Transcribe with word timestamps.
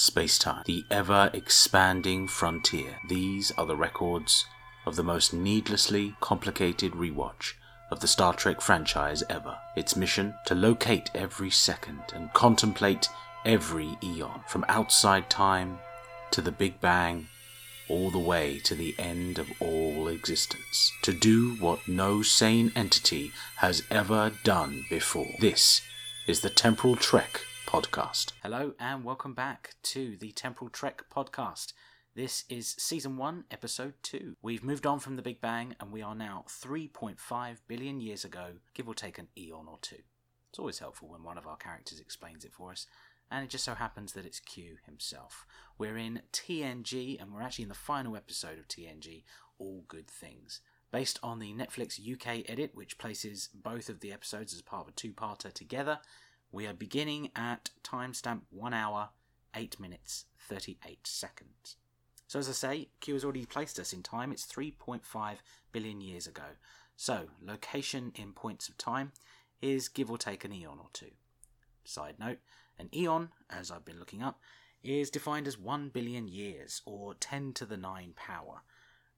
Space-time, 0.00 0.62
the 0.64 0.84
ever-expanding 0.92 2.28
frontier. 2.28 2.98
These 3.08 3.50
are 3.58 3.66
the 3.66 3.74
records 3.74 4.46
of 4.86 4.94
the 4.94 5.02
most 5.02 5.34
needlessly 5.34 6.14
complicated 6.20 6.92
rewatch 6.92 7.54
of 7.90 7.98
the 7.98 8.06
Star 8.06 8.32
Trek 8.32 8.60
franchise 8.60 9.24
ever. 9.28 9.58
Its 9.74 9.96
mission 9.96 10.34
to 10.46 10.54
locate 10.54 11.10
every 11.16 11.50
second 11.50 11.98
and 12.14 12.32
contemplate 12.32 13.08
every 13.44 13.98
eon, 14.00 14.44
from 14.46 14.64
outside 14.68 15.28
time 15.28 15.80
to 16.30 16.40
the 16.40 16.52
Big 16.52 16.80
Bang, 16.80 17.26
all 17.88 18.12
the 18.12 18.20
way 18.20 18.60
to 18.60 18.76
the 18.76 18.94
end 19.00 19.40
of 19.40 19.48
all 19.58 20.06
existence. 20.06 20.92
To 21.02 21.12
do 21.12 21.56
what 21.56 21.88
no 21.88 22.22
sane 22.22 22.70
entity 22.76 23.32
has 23.56 23.82
ever 23.90 24.30
done 24.44 24.84
before. 24.88 25.34
This 25.40 25.82
is 26.28 26.42
the 26.42 26.50
Temporal 26.50 26.94
Trek 26.94 27.40
podcast. 27.68 28.32
Hello 28.42 28.72
and 28.80 29.04
welcome 29.04 29.34
back 29.34 29.74
to 29.82 30.16
the 30.16 30.32
Temporal 30.32 30.70
Trek 30.70 31.02
podcast. 31.14 31.74
This 32.14 32.44
is 32.48 32.74
season 32.78 33.18
1, 33.18 33.44
episode 33.50 33.92
2. 34.04 34.36
We've 34.40 34.64
moved 34.64 34.86
on 34.86 35.00
from 35.00 35.16
the 35.16 35.22
Big 35.22 35.42
Bang 35.42 35.76
and 35.78 35.92
we 35.92 36.00
are 36.00 36.14
now 36.14 36.46
3.5 36.48 37.58
billion 37.68 38.00
years 38.00 38.24
ago, 38.24 38.52
give 38.72 38.88
or 38.88 38.94
take 38.94 39.18
an 39.18 39.28
eon 39.36 39.66
or 39.68 39.76
two. 39.82 39.98
It's 40.48 40.58
always 40.58 40.78
helpful 40.78 41.10
when 41.10 41.22
one 41.22 41.36
of 41.36 41.46
our 41.46 41.58
characters 41.58 42.00
explains 42.00 42.42
it 42.46 42.54
for 42.54 42.72
us, 42.72 42.86
and 43.30 43.44
it 43.44 43.50
just 43.50 43.66
so 43.66 43.74
happens 43.74 44.14
that 44.14 44.24
it's 44.24 44.40
Q 44.40 44.78
himself. 44.86 45.44
We're 45.76 45.98
in 45.98 46.22
TNG 46.32 47.20
and 47.20 47.34
we're 47.34 47.42
actually 47.42 47.64
in 47.64 47.68
the 47.68 47.74
final 47.74 48.16
episode 48.16 48.58
of 48.58 48.66
TNG, 48.66 49.24
All 49.58 49.84
Good 49.88 50.08
Things. 50.08 50.62
Based 50.90 51.18
on 51.22 51.38
the 51.38 51.52
Netflix 51.52 52.00
UK 52.00 52.48
edit, 52.48 52.70
which 52.72 52.96
places 52.96 53.50
both 53.54 53.90
of 53.90 54.00
the 54.00 54.10
episodes 54.10 54.54
as 54.54 54.62
part 54.62 54.84
of 54.84 54.88
a 54.88 54.92
two 54.92 55.12
parter 55.12 55.52
together, 55.52 55.98
we 56.50 56.66
are 56.66 56.72
beginning 56.72 57.30
at 57.36 57.70
timestamp 57.82 58.42
1 58.50 58.72
hour, 58.72 59.10
8 59.54 59.78
minutes, 59.78 60.26
38 60.38 61.06
seconds. 61.06 61.76
So, 62.26 62.38
as 62.38 62.48
I 62.48 62.52
say, 62.52 62.88
Q 63.00 63.14
has 63.14 63.24
already 63.24 63.46
placed 63.46 63.78
us 63.78 63.92
in 63.92 64.02
time. 64.02 64.32
It's 64.32 64.46
3.5 64.46 65.36
billion 65.72 66.00
years 66.00 66.26
ago. 66.26 66.42
So, 66.96 67.28
location 67.42 68.12
in 68.16 68.32
points 68.32 68.68
of 68.68 68.76
time 68.76 69.12
is 69.62 69.88
give 69.88 70.10
or 70.10 70.18
take 70.18 70.44
an 70.44 70.52
eon 70.52 70.78
or 70.78 70.88
two. 70.92 71.12
Side 71.84 72.16
note 72.18 72.38
an 72.78 72.88
eon, 72.94 73.30
as 73.50 73.70
I've 73.70 73.84
been 73.84 73.98
looking 73.98 74.22
up, 74.22 74.40
is 74.82 75.10
defined 75.10 75.48
as 75.48 75.58
1 75.58 75.88
billion 75.88 76.28
years, 76.28 76.82
or 76.84 77.14
10 77.14 77.52
to 77.54 77.66
the 77.66 77.76
9 77.76 78.12
power. 78.14 78.62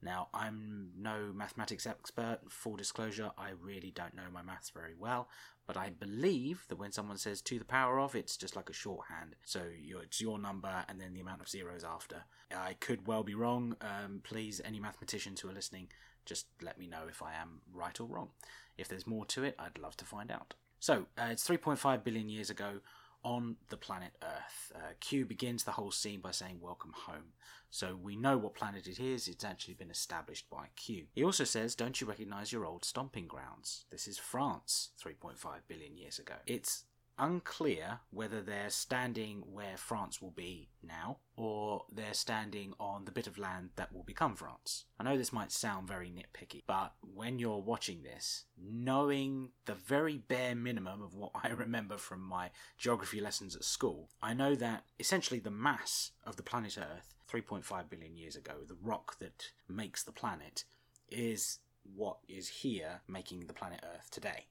Now, 0.02 0.28
I'm 0.32 0.90
no 0.96 1.30
mathematics 1.34 1.86
expert, 1.86 2.38
full 2.48 2.76
disclosure, 2.76 3.30
I 3.36 3.50
really 3.62 3.90
don't 3.90 4.14
know 4.14 4.22
my 4.32 4.42
maths 4.42 4.70
very 4.70 4.94
well, 4.98 5.28
but 5.66 5.76
I 5.76 5.90
believe 5.90 6.64
that 6.68 6.78
when 6.78 6.90
someone 6.90 7.18
says 7.18 7.42
to 7.42 7.58
the 7.58 7.64
power 7.64 8.00
of, 8.00 8.14
it's 8.14 8.36
just 8.36 8.56
like 8.56 8.70
a 8.70 8.74
shorthand. 8.74 9.36
So 9.44 9.60
it's 10.02 10.20
your 10.20 10.38
number 10.38 10.84
and 10.88 11.00
then 11.00 11.12
the 11.12 11.20
amount 11.20 11.42
of 11.42 11.48
zeros 11.48 11.84
after. 11.84 12.24
I 12.56 12.74
could 12.80 13.06
well 13.06 13.22
be 13.22 13.34
wrong. 13.34 13.76
Um, 13.82 14.20
please, 14.24 14.60
any 14.64 14.80
mathematicians 14.80 15.40
who 15.40 15.50
are 15.50 15.54
listening, 15.54 15.88
just 16.24 16.46
let 16.62 16.78
me 16.78 16.86
know 16.86 17.02
if 17.08 17.22
I 17.22 17.34
am 17.34 17.60
right 17.72 17.98
or 18.00 18.06
wrong. 18.06 18.30
If 18.78 18.88
there's 18.88 19.06
more 19.06 19.26
to 19.26 19.44
it, 19.44 19.54
I'd 19.58 19.78
love 19.78 19.96
to 19.98 20.04
find 20.04 20.30
out. 20.30 20.54
So 20.80 21.06
uh, 21.18 21.28
it's 21.30 21.46
3.5 21.46 22.02
billion 22.02 22.28
years 22.30 22.48
ago 22.48 22.80
on 23.22 23.56
the 23.68 23.76
planet 23.76 24.12
Earth. 24.22 24.72
Uh, 24.74 24.92
Q 25.00 25.24
begins 25.24 25.64
the 25.64 25.72
whole 25.72 25.90
scene 25.90 26.20
by 26.20 26.30
saying, 26.30 26.58
Welcome 26.60 26.92
home. 26.94 27.32
So 27.70 27.96
we 28.00 28.16
know 28.16 28.36
what 28.36 28.54
planet 28.54 28.88
it 28.88 28.98
is, 28.98 29.28
it's 29.28 29.44
actually 29.44 29.74
been 29.74 29.90
established 29.90 30.50
by 30.50 30.66
Q. 30.76 31.04
He 31.12 31.24
also 31.24 31.44
says, 31.44 31.74
Don't 31.74 32.00
you 32.00 32.06
recognize 32.06 32.52
your 32.52 32.64
old 32.66 32.84
stomping 32.84 33.26
grounds? 33.26 33.84
This 33.90 34.08
is 34.08 34.18
France 34.18 34.90
3.5 35.02 35.36
billion 35.68 35.96
years 35.96 36.18
ago. 36.18 36.34
It's 36.46 36.84
unclear 37.20 38.00
whether 38.10 38.40
they're 38.40 38.70
standing 38.70 39.42
where 39.52 39.76
France 39.76 40.20
will 40.20 40.30
be 40.30 40.70
now 40.82 41.18
or 41.36 41.84
they're 41.92 42.14
standing 42.14 42.72
on 42.80 43.04
the 43.04 43.12
bit 43.12 43.26
of 43.26 43.38
land 43.38 43.70
that 43.76 43.92
will 43.92 44.02
become 44.02 44.34
France. 44.34 44.86
I 44.98 45.04
know 45.04 45.16
this 45.16 45.32
might 45.32 45.52
sound 45.52 45.86
very 45.86 46.10
nitpicky, 46.10 46.62
but 46.66 46.94
when 47.02 47.38
you're 47.38 47.60
watching 47.60 48.02
this, 48.02 48.44
knowing 48.58 49.50
the 49.66 49.74
very 49.74 50.16
bare 50.16 50.54
minimum 50.54 51.02
of 51.02 51.14
what 51.14 51.32
I 51.44 51.50
remember 51.50 51.98
from 51.98 52.22
my 52.22 52.50
geography 52.78 53.20
lessons 53.20 53.54
at 53.54 53.64
school, 53.64 54.08
I 54.22 54.34
know 54.34 54.54
that 54.54 54.84
essentially 54.98 55.40
the 55.40 55.50
mass 55.50 56.12
of 56.24 56.36
the 56.36 56.42
planet 56.42 56.78
Earth 56.78 57.14
3.5 57.30 57.90
billion 57.90 58.16
years 58.16 58.34
ago, 58.34 58.54
the 58.66 58.76
rock 58.82 59.18
that 59.18 59.50
makes 59.68 60.02
the 60.02 60.12
planet, 60.12 60.64
is 61.08 61.58
what 61.94 62.18
is 62.28 62.48
here 62.48 63.02
making 63.06 63.46
the 63.46 63.52
planet 63.52 63.84
Earth 63.94 64.10
today. 64.10 64.46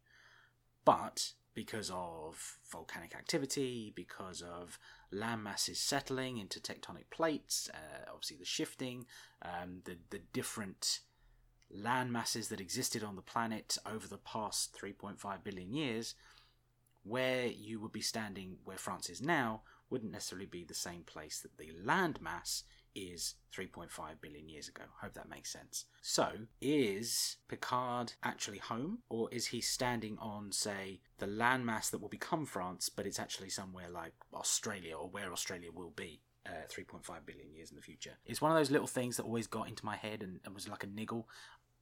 But 0.86 1.34
because 1.54 1.92
of 1.94 2.58
volcanic 2.72 3.16
activity, 3.16 3.92
because 3.96 4.42
of 4.42 4.80
land 5.12 5.44
masses 5.44 5.80
settling 5.80 6.38
into 6.38 6.60
tectonic 6.60 7.10
plates, 7.10 7.70
uh, 7.74 8.10
obviously 8.12 8.38
the 8.38 8.46
shifting, 8.46 9.06
um, 9.42 9.82
the, 9.86 9.98
the 10.10 10.20
different 10.34 11.00
land 11.72 12.12
masses 12.12 12.48
that 12.50 12.62
existed 12.62 13.04
on 13.04 13.16
the 13.16 13.22
planet 13.22 13.78
over 13.86 14.08
the 14.08 14.18
past 14.18 14.76
3.5 14.80 15.44
billion 15.44 15.74
years, 15.74 16.16
where 17.04 17.48
you 17.48 17.80
would 17.80 17.92
be 17.92 18.02
standing 18.02 18.58
where 18.64 18.78
France 18.78 19.10
is 19.10 19.22
now 19.22 19.62
wouldn't 19.90 20.12
necessarily 20.12 20.46
be 20.46 20.64
the 20.64 20.74
same 20.74 21.02
place 21.02 21.40
that 21.40 21.58
the 21.58 21.72
land 21.84 22.22
mass 22.22 22.64
is 23.00 23.36
3.5 23.56 23.90
billion 24.22 24.48
years 24.50 24.68
ago. 24.68 24.84
Hope 25.02 25.14
that 25.14 25.30
makes 25.30 25.52
sense. 25.52 25.86
So, 26.02 26.32
is 26.62 27.38
Picard 27.48 28.14
actually 28.24 28.60
home, 28.60 29.00
or 29.10 29.30
is 29.32 29.48
he 29.48 29.62
standing 29.62 30.18
on, 30.20 30.52
say, 30.52 31.02
the 31.18 31.26
landmass 31.26 31.90
that 31.92 32.00
will 32.00 32.10
become 32.10 32.46
France, 32.46 32.90
but 32.90 33.06
it's 33.06 33.20
actually 33.20 33.50
somewhere 33.50 33.90
like 33.90 34.14
Australia 34.34 34.96
or 34.96 35.10
where 35.10 35.32
Australia 35.32 35.70
will 35.74 35.92
be? 35.96 36.22
Uh, 36.46 36.66
3.5 36.74 37.04
billion 37.26 37.52
years 37.54 37.70
in 37.70 37.76
the 37.76 37.82
future. 37.82 38.18
It's 38.26 38.42
one 38.42 38.50
of 38.50 38.58
those 38.58 38.72
little 38.72 38.88
things 38.88 39.18
that 39.18 39.24
always 39.24 39.46
got 39.46 39.68
into 39.68 39.86
my 39.86 39.98
head 39.98 40.24
and, 40.24 40.40
and 40.46 40.56
was 40.56 40.68
like 40.68 40.84
a 40.84 40.88
niggle 40.88 41.28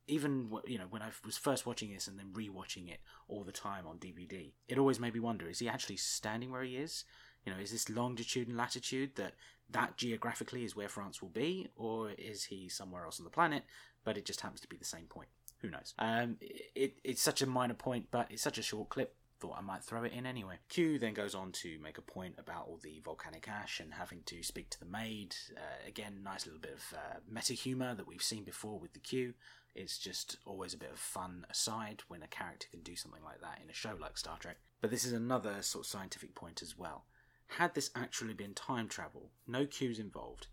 even 0.07 0.49
you 0.65 0.77
know 0.77 0.87
when 0.89 1.01
I 1.01 1.09
was 1.25 1.37
first 1.37 1.65
watching 1.65 1.93
this 1.93 2.07
and 2.07 2.17
then 2.17 2.31
rewatching 2.33 2.89
it 2.89 2.99
all 3.27 3.43
the 3.43 3.51
time 3.51 3.85
on 3.85 3.97
DVD, 3.97 4.53
it 4.67 4.77
always 4.77 4.99
made 4.99 5.13
me 5.13 5.19
wonder: 5.19 5.49
is 5.49 5.59
he 5.59 5.67
actually 5.67 5.97
standing 5.97 6.51
where 6.51 6.63
he 6.63 6.77
is? 6.77 7.03
You 7.47 7.53
know, 7.53 7.59
is 7.61 7.71
this 7.71 7.89
longitude 7.89 8.49
and 8.49 8.57
latitude 8.57 9.15
that 9.15 9.31
that 9.69 9.95
geographically 9.95 10.65
is 10.65 10.75
where 10.75 10.89
France 10.89 11.21
will 11.21 11.29
be, 11.29 11.69
or 11.77 12.11
is 12.11 12.43
he 12.43 12.67
somewhere 12.67 13.05
else 13.05 13.21
on 13.21 13.23
the 13.23 13.29
planet? 13.29 13.63
But 14.03 14.17
it 14.17 14.25
just 14.25 14.41
happens 14.41 14.59
to 14.61 14.67
be 14.67 14.75
the 14.75 14.83
same 14.83 15.05
point. 15.05 15.29
Who 15.59 15.69
knows? 15.69 15.93
Um, 15.97 16.35
it, 16.41 16.99
it's 17.05 17.21
such 17.21 17.41
a 17.41 17.45
minor 17.45 17.73
point, 17.73 18.07
but 18.11 18.27
it's 18.29 18.41
such 18.41 18.57
a 18.57 18.61
short 18.61 18.89
clip. 18.89 19.15
Thought 19.39 19.55
I 19.57 19.61
might 19.61 19.81
throw 19.81 20.03
it 20.03 20.11
in 20.11 20.25
anyway. 20.25 20.55
Q 20.67 20.99
then 20.99 21.13
goes 21.13 21.35
on 21.35 21.53
to 21.53 21.79
make 21.81 21.97
a 21.97 22.01
point 22.01 22.35
about 22.37 22.65
all 22.67 22.79
the 22.83 22.99
volcanic 22.99 23.47
ash 23.47 23.79
and 23.79 23.93
having 23.93 24.23
to 24.25 24.43
speak 24.43 24.69
to 24.71 24.79
the 24.81 24.85
maid. 24.85 25.33
Uh, 25.55 25.87
again, 25.87 26.19
nice 26.25 26.45
little 26.45 26.59
bit 26.59 26.73
of 26.73 26.97
uh, 26.97 27.19
meta 27.31 27.53
humor 27.53 27.95
that 27.95 28.07
we've 28.07 28.21
seen 28.21 28.43
before 28.43 28.77
with 28.77 28.91
the 28.91 28.99
Q. 28.99 29.35
It's 29.73 29.97
just 29.97 30.35
always 30.45 30.73
a 30.73 30.77
bit 30.77 30.91
of 30.91 30.99
fun 30.99 31.45
aside 31.49 32.01
when 32.09 32.23
a 32.23 32.27
character 32.27 32.67
can 32.69 32.81
do 32.81 32.97
something 32.97 33.23
like 33.23 33.39
that 33.39 33.61
in 33.63 33.69
a 33.69 33.73
show 33.73 33.95
like 33.97 34.17
Star 34.17 34.37
Trek. 34.37 34.57
But 34.81 34.91
this 34.91 35.05
is 35.05 35.13
another 35.13 35.61
sort 35.61 35.85
of 35.85 35.89
scientific 35.89 36.35
point 36.35 36.61
as 36.61 36.77
well. 36.77 37.05
Had 37.51 37.73
this 37.73 37.89
actually 37.95 38.33
been 38.33 38.53
time 38.53 38.87
travel, 38.87 39.31
no 39.47 39.65
Q's 39.65 39.99
involved, 39.99 40.47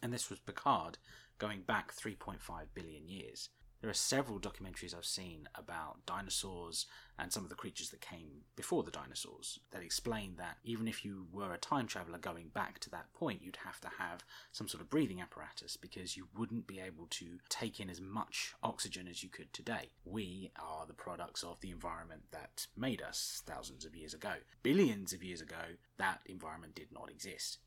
and 0.00 0.12
this 0.12 0.30
was 0.30 0.38
Picard 0.38 0.98
going 1.38 1.62
back 1.62 1.94
3.5 1.94 2.38
billion 2.74 3.08
years, 3.08 3.50
there 3.80 3.90
are 3.90 3.94
several 3.94 4.40
documentaries 4.40 4.94
I've 4.96 5.04
seen 5.04 5.48
about 5.54 6.06
dinosaurs 6.06 6.86
and 7.18 7.32
some 7.32 7.44
of 7.44 7.50
the 7.50 7.54
creatures 7.54 7.90
that 7.90 8.00
came 8.00 8.42
before 8.56 8.82
the 8.82 8.90
dinosaurs 8.90 9.58
that 9.70 9.82
explain 9.82 10.34
that 10.36 10.58
even 10.64 10.88
if 10.88 11.04
you 11.04 11.26
were 11.32 11.52
a 11.52 11.58
time 11.58 11.86
traveler 11.86 12.18
going 12.18 12.48
back 12.48 12.78
to 12.80 12.90
that 12.90 13.12
point, 13.14 13.42
you'd 13.42 13.58
have 13.64 13.80
to 13.80 13.88
have 13.98 14.24
some 14.52 14.68
sort 14.68 14.82
of 14.82 14.90
breathing 14.90 15.20
apparatus 15.20 15.76
because 15.76 16.16
you 16.16 16.26
wouldn't 16.36 16.66
be 16.66 16.80
able 16.80 17.06
to 17.10 17.38
take 17.48 17.80
in 17.80 17.90
as 17.90 18.00
much 18.00 18.54
oxygen 18.62 19.08
as 19.08 19.22
you 19.22 19.28
could 19.28 19.52
today. 19.52 19.90
We 20.04 20.50
are 20.56 20.86
the 20.86 20.94
products 20.94 21.42
of 21.42 21.60
the 21.60 21.70
environment 21.70 22.22
that 22.32 22.66
made 22.76 23.02
us 23.02 23.42
thousands 23.46 23.84
of 23.84 23.94
years 23.94 24.14
ago. 24.14 24.34
Billions 24.62 25.12
of 25.12 25.22
years 25.22 25.40
ago, 25.40 25.76
that 25.98 26.20
environment 26.26 26.74
did 26.74 26.92
not 26.92 27.10
exist. 27.10 27.58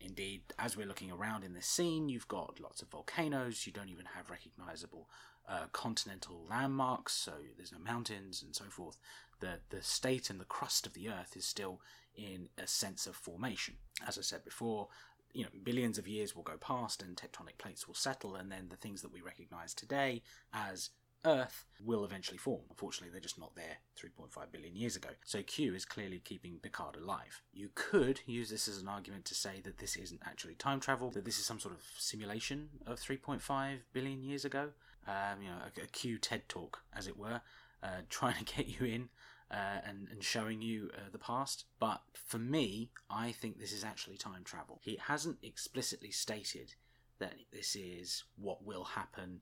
Indeed, 0.00 0.42
as 0.58 0.76
we're 0.76 0.86
looking 0.86 1.10
around 1.10 1.44
in 1.44 1.54
this 1.54 1.66
scene, 1.66 2.08
you've 2.08 2.28
got 2.28 2.60
lots 2.60 2.82
of 2.82 2.88
volcanoes, 2.88 3.66
you 3.66 3.72
don't 3.72 3.88
even 3.88 4.06
have 4.16 4.30
recognizable 4.30 5.08
uh, 5.48 5.66
continental 5.72 6.44
landmarks, 6.48 7.14
so 7.14 7.32
there's 7.56 7.72
no 7.72 7.78
mountains 7.78 8.42
and 8.42 8.54
so 8.54 8.64
forth. 8.66 8.98
The, 9.40 9.60
the 9.70 9.82
state 9.82 10.30
and 10.30 10.40
the 10.40 10.44
crust 10.44 10.86
of 10.86 10.94
the 10.94 11.08
Earth 11.08 11.36
is 11.36 11.46
still 11.46 11.80
in 12.14 12.48
a 12.58 12.66
sense 12.66 13.06
of 13.06 13.16
formation. 13.16 13.74
As 14.06 14.18
I 14.18 14.22
said 14.22 14.44
before, 14.44 14.88
you 15.32 15.42
know, 15.44 15.50
billions 15.62 15.98
of 15.98 16.08
years 16.08 16.34
will 16.34 16.42
go 16.42 16.56
past 16.56 17.02
and 17.02 17.16
tectonic 17.16 17.58
plates 17.58 17.86
will 17.86 17.94
settle, 17.94 18.34
and 18.34 18.50
then 18.50 18.68
the 18.68 18.76
things 18.76 19.02
that 19.02 19.12
we 19.12 19.20
recognize 19.20 19.74
today 19.74 20.22
as 20.52 20.90
Earth 21.24 21.66
will 21.84 22.04
eventually 22.04 22.38
form. 22.38 22.62
Unfortunately, 22.70 23.10
they're 23.10 23.20
just 23.20 23.38
not 23.38 23.54
there 23.56 23.78
3.5 24.00 24.52
billion 24.52 24.76
years 24.76 24.96
ago. 24.96 25.10
So 25.24 25.42
Q 25.42 25.74
is 25.74 25.84
clearly 25.84 26.20
keeping 26.20 26.58
Picard 26.62 26.96
alive. 26.96 27.42
You 27.52 27.70
could 27.74 28.20
use 28.26 28.50
this 28.50 28.68
as 28.68 28.78
an 28.78 28.88
argument 28.88 29.24
to 29.26 29.34
say 29.34 29.60
that 29.64 29.78
this 29.78 29.96
isn't 29.96 30.22
actually 30.24 30.54
time 30.54 30.80
travel, 30.80 31.10
that 31.10 31.24
this 31.24 31.38
is 31.38 31.44
some 31.44 31.60
sort 31.60 31.74
of 31.74 31.82
simulation 31.98 32.68
of 32.86 33.00
3.5 33.00 33.78
billion 33.92 34.22
years 34.22 34.44
ago. 34.44 34.70
Um, 35.06 35.42
you 35.42 35.48
know, 35.48 35.56
a, 35.56 35.84
a 35.84 35.86
Q 35.86 36.18
TED 36.18 36.48
talk, 36.48 36.82
as 36.94 37.06
it 37.06 37.16
were, 37.16 37.40
uh, 37.82 38.02
trying 38.08 38.44
to 38.44 38.56
get 38.56 38.66
you 38.66 38.86
in 38.86 39.08
uh, 39.50 39.80
and, 39.84 40.08
and 40.10 40.22
showing 40.22 40.62
you 40.62 40.90
uh, 40.94 41.10
the 41.10 41.18
past. 41.18 41.64
But 41.80 42.02
for 42.12 42.38
me, 42.38 42.90
I 43.10 43.32
think 43.32 43.58
this 43.58 43.72
is 43.72 43.84
actually 43.84 44.16
time 44.16 44.44
travel. 44.44 44.80
He 44.82 44.98
hasn't 45.06 45.38
explicitly 45.42 46.10
stated 46.10 46.74
that 47.18 47.34
this 47.52 47.74
is 47.74 48.24
what 48.36 48.64
will 48.64 48.84
happen, 48.84 49.40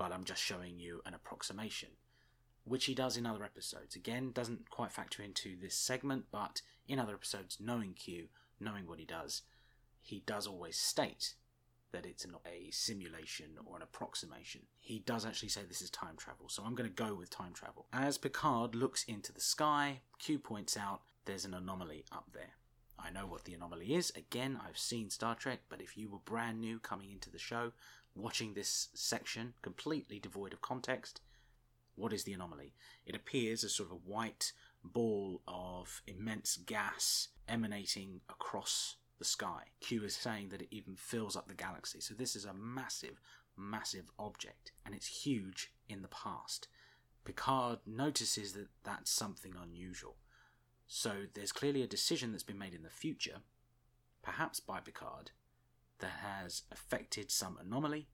but 0.00 0.12
I'm 0.12 0.24
just 0.24 0.40
showing 0.40 0.78
you 0.78 1.02
an 1.04 1.12
approximation, 1.12 1.90
which 2.64 2.86
he 2.86 2.94
does 2.94 3.18
in 3.18 3.26
other 3.26 3.44
episodes. 3.44 3.94
Again, 3.94 4.32
doesn't 4.32 4.70
quite 4.70 4.92
factor 4.92 5.22
into 5.22 5.56
this 5.60 5.74
segment, 5.74 6.24
but 6.32 6.62
in 6.88 6.98
other 6.98 7.12
episodes, 7.12 7.58
knowing 7.60 7.92
Q, 7.92 8.28
knowing 8.58 8.86
what 8.86 8.98
he 8.98 9.04
does, 9.04 9.42
he 10.00 10.22
does 10.24 10.46
always 10.46 10.78
state 10.78 11.34
that 11.92 12.06
it's 12.06 12.26
not 12.26 12.40
a 12.50 12.70
simulation 12.70 13.58
or 13.66 13.76
an 13.76 13.82
approximation. 13.82 14.62
He 14.78 15.00
does 15.00 15.26
actually 15.26 15.50
say 15.50 15.64
this 15.68 15.82
is 15.82 15.90
time 15.90 16.16
travel, 16.16 16.48
so 16.48 16.62
I'm 16.64 16.74
going 16.74 16.88
to 16.88 17.04
go 17.04 17.14
with 17.14 17.28
time 17.28 17.52
travel. 17.52 17.84
As 17.92 18.16
Picard 18.16 18.74
looks 18.74 19.04
into 19.04 19.34
the 19.34 19.40
sky, 19.42 20.00
Q 20.18 20.38
points 20.38 20.78
out 20.78 21.02
there's 21.26 21.44
an 21.44 21.52
anomaly 21.52 22.06
up 22.10 22.30
there. 22.32 22.54
I 22.98 23.10
know 23.10 23.26
what 23.26 23.44
the 23.44 23.54
anomaly 23.54 23.94
is. 23.94 24.12
Again, 24.16 24.58
I've 24.66 24.78
seen 24.78 25.10
Star 25.10 25.34
Trek, 25.34 25.60
but 25.68 25.80
if 25.80 25.96
you 25.96 26.08
were 26.08 26.18
brand 26.18 26.60
new 26.60 26.78
coming 26.78 27.10
into 27.10 27.30
the 27.30 27.38
show, 27.38 27.72
watching 28.14 28.54
this 28.54 28.88
section 28.94 29.54
completely 29.62 30.18
devoid 30.18 30.52
of 30.52 30.60
context, 30.60 31.20
what 31.96 32.12
is 32.12 32.24
the 32.24 32.32
anomaly? 32.32 32.74
It 33.06 33.14
appears 33.14 33.64
as 33.64 33.74
sort 33.74 33.90
of 33.90 33.96
a 33.96 34.10
white 34.10 34.52
ball 34.82 35.42
of 35.46 36.02
immense 36.06 36.56
gas 36.56 37.28
emanating 37.48 38.20
across 38.28 38.96
the 39.18 39.24
sky. 39.24 39.64
Q 39.80 40.04
is 40.04 40.16
saying 40.16 40.48
that 40.48 40.62
it 40.62 40.68
even 40.70 40.96
fills 40.96 41.36
up 41.36 41.48
the 41.48 41.54
galaxy. 41.54 42.00
So 42.00 42.14
this 42.14 42.34
is 42.34 42.44
a 42.44 42.54
massive, 42.54 43.20
massive 43.56 44.10
object, 44.18 44.72
and 44.84 44.94
it's 44.94 45.24
huge 45.24 45.72
in 45.88 46.02
the 46.02 46.08
past. 46.08 46.68
Picard 47.24 47.80
notices 47.86 48.54
that 48.54 48.68
that's 48.82 49.10
something 49.10 49.54
unusual. 49.62 50.16
So 50.86 51.26
there's 51.34 51.52
clearly 51.52 51.82
a 51.82 51.86
decision 51.86 52.32
that's 52.32 52.42
been 52.42 52.58
made 52.58 52.74
in 52.74 52.82
the 52.82 52.90
future, 52.90 53.40
perhaps 54.22 54.58
by 54.58 54.80
Picard, 54.80 55.32
that 56.00 56.20
has 56.22 56.62
affected 56.70 57.30
some 57.30 57.58
anomaly, 57.60 58.08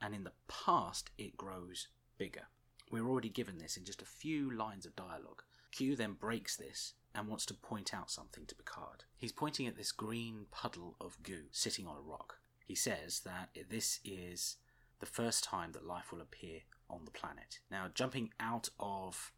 and 0.00 0.14
in 0.14 0.24
the 0.24 0.32
past 0.48 1.10
it 1.18 1.36
grows 1.36 1.88
bigger. 2.18 2.48
We're 2.90 3.08
already 3.08 3.28
given 3.28 3.58
this 3.58 3.76
in 3.76 3.84
just 3.84 4.02
a 4.02 4.06
few 4.06 4.50
lines 4.50 4.84
of 4.84 4.96
dialogue. 4.96 5.42
Q 5.70 5.94
then 5.96 6.14
breaks 6.14 6.56
this 6.56 6.94
and 7.14 7.28
wants 7.28 7.46
to 7.46 7.54
point 7.54 7.94
out 7.94 8.10
something 8.10 8.46
to 8.46 8.54
Picard. 8.54 9.04
He's 9.16 9.32
pointing 9.32 9.66
at 9.66 9.76
this 9.76 9.92
green 9.92 10.46
puddle 10.50 10.96
of 11.00 11.22
goo 11.22 11.44
sitting 11.50 11.86
on 11.86 11.96
a 11.96 12.00
rock. 12.00 12.38
He 12.66 12.74
says 12.74 13.20
that 13.20 13.50
this 13.68 14.00
is 14.04 14.56
the 15.00 15.06
first 15.06 15.42
time 15.44 15.72
that 15.72 15.86
life 15.86 16.12
will 16.12 16.20
appear 16.20 16.60
on 16.88 17.04
the 17.04 17.10
planet. 17.10 17.60
Now, 17.70 17.86
jumping 17.92 18.30
out 18.38 18.68
of 18.78 19.32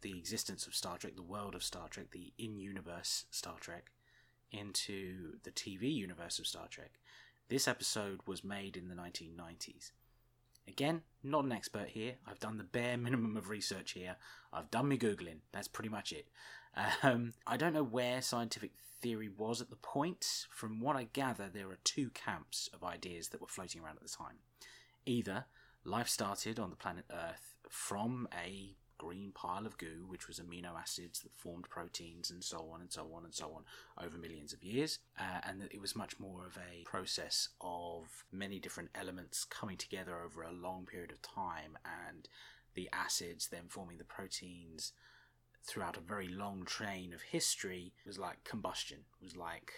the 0.00 0.16
existence 0.16 0.66
of 0.66 0.74
Star 0.74 0.96
Trek, 0.96 1.16
the 1.16 1.22
world 1.22 1.54
of 1.54 1.62
Star 1.62 1.88
Trek, 1.88 2.10
the 2.12 2.32
in 2.38 2.58
universe 2.58 3.24
Star 3.30 3.56
Trek, 3.60 3.90
into 4.50 5.38
the 5.42 5.50
TV 5.50 5.92
universe 5.92 6.38
of 6.38 6.46
Star 6.46 6.68
Trek, 6.68 6.92
this 7.48 7.68
episode 7.68 8.20
was 8.26 8.44
made 8.44 8.76
in 8.76 8.88
the 8.88 8.94
1990s. 8.94 9.92
Again, 10.66 11.02
not 11.22 11.44
an 11.44 11.52
expert 11.52 11.88
here. 11.88 12.14
I've 12.26 12.40
done 12.40 12.58
the 12.58 12.64
bare 12.64 12.96
minimum 12.98 13.36
of 13.36 13.48
research 13.48 13.92
here. 13.92 14.16
I've 14.52 14.70
done 14.70 14.88
my 14.88 14.96
Googling. 14.96 15.40
That's 15.52 15.68
pretty 15.68 15.88
much 15.88 16.12
it. 16.12 16.28
Um, 17.02 17.32
I 17.46 17.56
don't 17.56 17.72
know 17.72 17.82
where 17.82 18.20
scientific 18.22 18.72
theory 19.00 19.28
was 19.28 19.60
at 19.60 19.70
the 19.70 19.76
point. 19.76 20.46
From 20.50 20.80
what 20.80 20.96
I 20.96 21.08
gather, 21.12 21.48
there 21.52 21.70
are 21.70 21.78
two 21.84 22.10
camps 22.10 22.68
of 22.72 22.84
ideas 22.84 23.28
that 23.28 23.40
were 23.40 23.46
floating 23.46 23.82
around 23.82 23.96
at 23.96 24.02
the 24.02 24.08
time. 24.08 24.36
Either 25.06 25.46
life 25.84 26.08
started 26.08 26.58
on 26.58 26.70
the 26.70 26.76
planet 26.76 27.04
Earth 27.10 27.54
from 27.68 28.28
a 28.36 28.76
green 28.98 29.32
pile 29.32 29.66
of 29.66 29.78
goo, 29.78 30.04
which 30.06 30.28
was 30.28 30.38
amino 30.38 30.78
acids 30.78 31.20
that 31.20 31.36
formed 31.36 31.68
proteins 31.70 32.30
and 32.30 32.44
so 32.44 32.68
on 32.72 32.80
and 32.80 32.92
so 32.92 33.08
on 33.14 33.24
and 33.24 33.34
so 33.34 33.52
on 33.54 33.64
over 34.04 34.18
millions 34.18 34.52
of 34.52 34.62
years, 34.62 34.98
uh, 35.18 35.40
and 35.44 35.60
that 35.60 35.72
it 35.72 35.80
was 35.80 35.96
much 35.96 36.18
more 36.18 36.44
of 36.44 36.58
a 36.58 36.82
process 36.84 37.48
of 37.60 38.24
many 38.30 38.58
different 38.58 38.90
elements 38.94 39.44
coming 39.44 39.76
together 39.76 40.18
over 40.24 40.42
a 40.42 40.52
long 40.52 40.84
period 40.84 41.12
of 41.12 41.22
time, 41.22 41.78
and 41.84 42.28
the 42.74 42.88
acids 42.92 43.48
then 43.48 43.64
forming 43.68 43.98
the 43.98 44.04
proteins 44.04 44.92
throughout 45.64 45.96
a 45.96 46.00
very 46.00 46.28
long 46.28 46.64
train 46.64 47.12
of 47.12 47.22
history 47.22 47.92
was 48.06 48.18
like 48.18 48.42
combustion, 48.44 48.98
was 49.22 49.36
like 49.36 49.72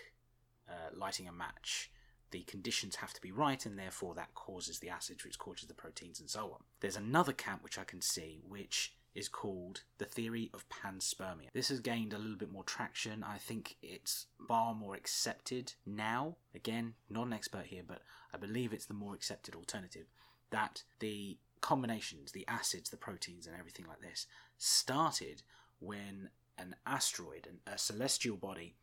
uh, 0.69 0.95
lighting 0.95 1.29
a 1.29 1.33
match. 1.33 1.91
The 2.31 2.43
conditions 2.43 2.97
have 2.97 3.13
to 3.15 3.21
be 3.21 3.33
right, 3.33 3.65
and 3.67 3.77
therefore 3.77 4.15
that 4.15 4.35
causes 4.35 4.79
the 4.79 4.91
acids, 4.91 5.25
which 5.25 5.39
causes 5.39 5.67
the 5.67 5.75
proteins, 5.75 6.21
and 6.21 6.31
so 6.31 6.53
on. 6.53 6.61
There's 6.79 6.97
another 6.97 7.33
camp 7.33 7.65
which 7.65 7.79
I 7.79 7.83
can 7.85 8.01
see, 8.01 8.41
which 8.49 8.95
is 9.15 9.29
called 9.29 9.83
the 9.99 10.05
theory 10.05 10.51
of 10.55 10.69
panspermia. 10.69 11.51
This 11.53 11.69
has 11.69 11.81
gained 11.81 12.13
a 12.13 12.19
little 12.19 12.37
bit 12.37 12.53
more 12.53 12.65
traction. 12.65 13.25
I 13.25 13.39
think 13.39 13.77
it's 13.83 14.27
far 14.47 14.75
more 14.75 14.95
accepted 14.95 15.73
now. 15.85 16.37
Again, 16.55 16.95
not 17.09 17.27
an 17.27 17.33
expert 17.33 17.67
here, 17.67 17.83
but 17.87 18.03
I 18.33 18.37
believe 18.37 18.73
it's 18.73 18.87
the 18.87 18.95
more 18.95 19.15
accepted 19.15 19.55
alternative 19.55 20.07
that 20.51 20.85
the 21.01 21.39
combinations, 21.61 22.33
the 22.33 22.47
acids, 22.49 22.91
the 22.91 22.97
proteins, 22.97 23.47
and 23.47 23.57
everything 23.57 23.87
like 23.87 24.01
this 24.01 24.27
started 24.59 25.43
when 25.81 26.31
an 26.59 26.77
asteroid, 26.87 27.49
a 27.67 27.79
celestial 27.79 28.37
body, 28.37 28.75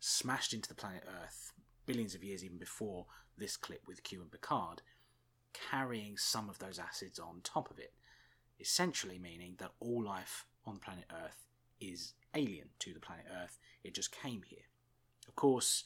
smashed 0.00 0.52
into 0.52 0.68
the 0.68 0.74
planet 0.74 1.04
Earth 1.22 1.52
billions 1.86 2.14
of 2.14 2.24
years 2.24 2.44
even 2.44 2.58
before 2.58 3.06
this 3.38 3.56
clip 3.56 3.82
with 3.86 4.02
Q 4.02 4.22
and 4.22 4.30
Picard, 4.30 4.82
carrying 5.70 6.16
some 6.16 6.48
of 6.48 6.58
those 6.58 6.78
acids 6.78 7.18
on 7.18 7.40
top 7.42 7.70
of 7.70 7.78
it, 7.78 7.92
essentially 8.60 9.18
meaning 9.18 9.54
that 9.58 9.72
all 9.80 10.02
life 10.02 10.46
on 10.64 10.78
planet 10.78 11.04
Earth 11.24 11.46
is 11.80 12.14
alien 12.34 12.68
to 12.80 12.92
the 12.92 13.00
planet 13.00 13.26
Earth. 13.42 13.58
It 13.84 13.94
just 13.94 14.12
came 14.12 14.42
here. 14.42 14.66
Of 15.28 15.36
course, 15.36 15.84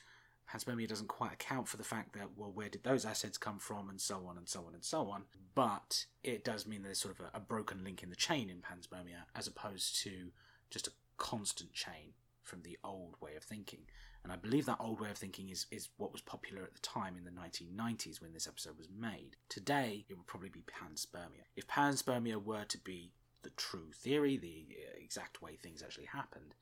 panspermia 0.51 0.89
doesn't 0.89 1.09
quite 1.09 1.33
account 1.33 1.69
for 1.69 1.77
the 1.77 1.85
fact 1.85 2.13
that, 2.15 2.31
well, 2.37 2.53
where 2.53 2.69
did 2.69 2.85
those 2.85 3.05
acids 3.05 3.39
come 3.39 3.59
from, 3.59 3.89
and 3.89 4.01
so 4.01 4.27
on 4.29 4.37
and 4.37 4.49
so 4.49 4.65
on 4.67 4.75
and 4.75 4.85
so 4.85 5.11
on. 5.11 5.25
But 5.55 6.07
it 6.23 6.45
does 6.45 6.67
mean 6.67 6.83
there's 6.83 7.01
sort 7.01 7.19
of 7.19 7.27
a, 7.27 7.39
a 7.39 7.41
broken 7.41 7.85
link 7.85 8.03
in 8.03 8.11
the 8.11 8.17
chain 8.17 8.51
in 8.51 8.59
panspermia, 8.59 9.25
as 9.35 9.47
opposed 9.47 10.01
to 10.03 10.31
just 10.71 10.87
a 10.87 10.93
constant 11.17 11.73
chain 11.73 12.15
from 12.43 12.63
the 12.63 12.79
old 12.83 13.17
way 13.21 13.37
of 13.37 13.45
thinking. 13.45 13.81
And 14.23 14.33
I 14.33 14.37
believe 14.37 14.67
that 14.67 14.81
old 14.81 15.01
way 15.01 15.11
of 15.11 15.17
thinking 15.17 15.49
is, 15.49 15.67
is 15.71 15.89
what 15.97 16.13
was 16.13 16.21
popular 16.21 16.63
at 16.63 16.75
the 16.75 16.81
time 16.81 17.17
in 17.17 17.25
the 17.25 17.31
1990s 17.31 18.21
when 18.21 18.33
this 18.33 18.47
episode 18.47 18.77
was 18.77 18.89
made. 18.91 19.37
Today, 19.49 20.05
it 20.09 20.17
would 20.17 20.27
probably 20.27 20.51
be 20.51 20.63
panspermia. 20.63 21.45
If 21.57 21.67
panspermia 21.67 22.43
were 22.43 22.65
to 22.65 22.79
be 22.79 23.13
the 23.43 23.51
true 23.51 23.93
theory, 23.95 24.37
the 24.37 24.67
uh, 24.71 24.99
exact 25.03 25.41
way 25.41 25.57
things 25.57 25.83
actually 25.83 26.07
happened, 26.07 26.55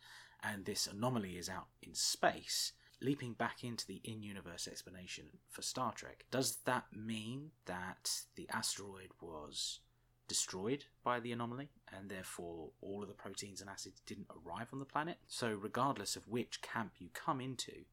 and 0.42 0.64
this 0.64 0.86
anomaly 0.86 1.36
is 1.36 1.48
out 1.48 1.66
in 1.82 1.94
space, 1.94 2.72
leaping 3.00 3.32
back 3.32 3.64
into 3.64 3.86
the 3.86 4.00
in 4.04 4.22
universe 4.22 4.68
explanation 4.68 5.24
for 5.48 5.62
Star 5.62 5.92
Trek, 5.92 6.24
does 6.30 6.58
that 6.64 6.84
mean 6.94 7.50
that 7.66 8.22
the 8.36 8.48
asteroid 8.52 9.10
was 9.20 9.80
destroyed 10.28 10.84
by 11.02 11.18
the 11.18 11.32
anomaly, 11.32 11.70
and 11.92 12.10
therefore 12.10 12.70
all 12.80 13.02
of 13.02 13.08
the 13.08 13.14
proteins 13.14 13.60
and 13.60 13.68
acids 13.68 14.00
didn't 14.06 14.28
arrive 14.30 14.68
on 14.72 14.78
the 14.78 14.84
planet. 14.84 15.18
So, 15.26 15.52
regardless 15.52 16.14
of 16.16 16.28
which 16.28 16.62
camp 16.62 16.92
you 16.98 17.08
come 17.12 17.40
into, 17.40 17.84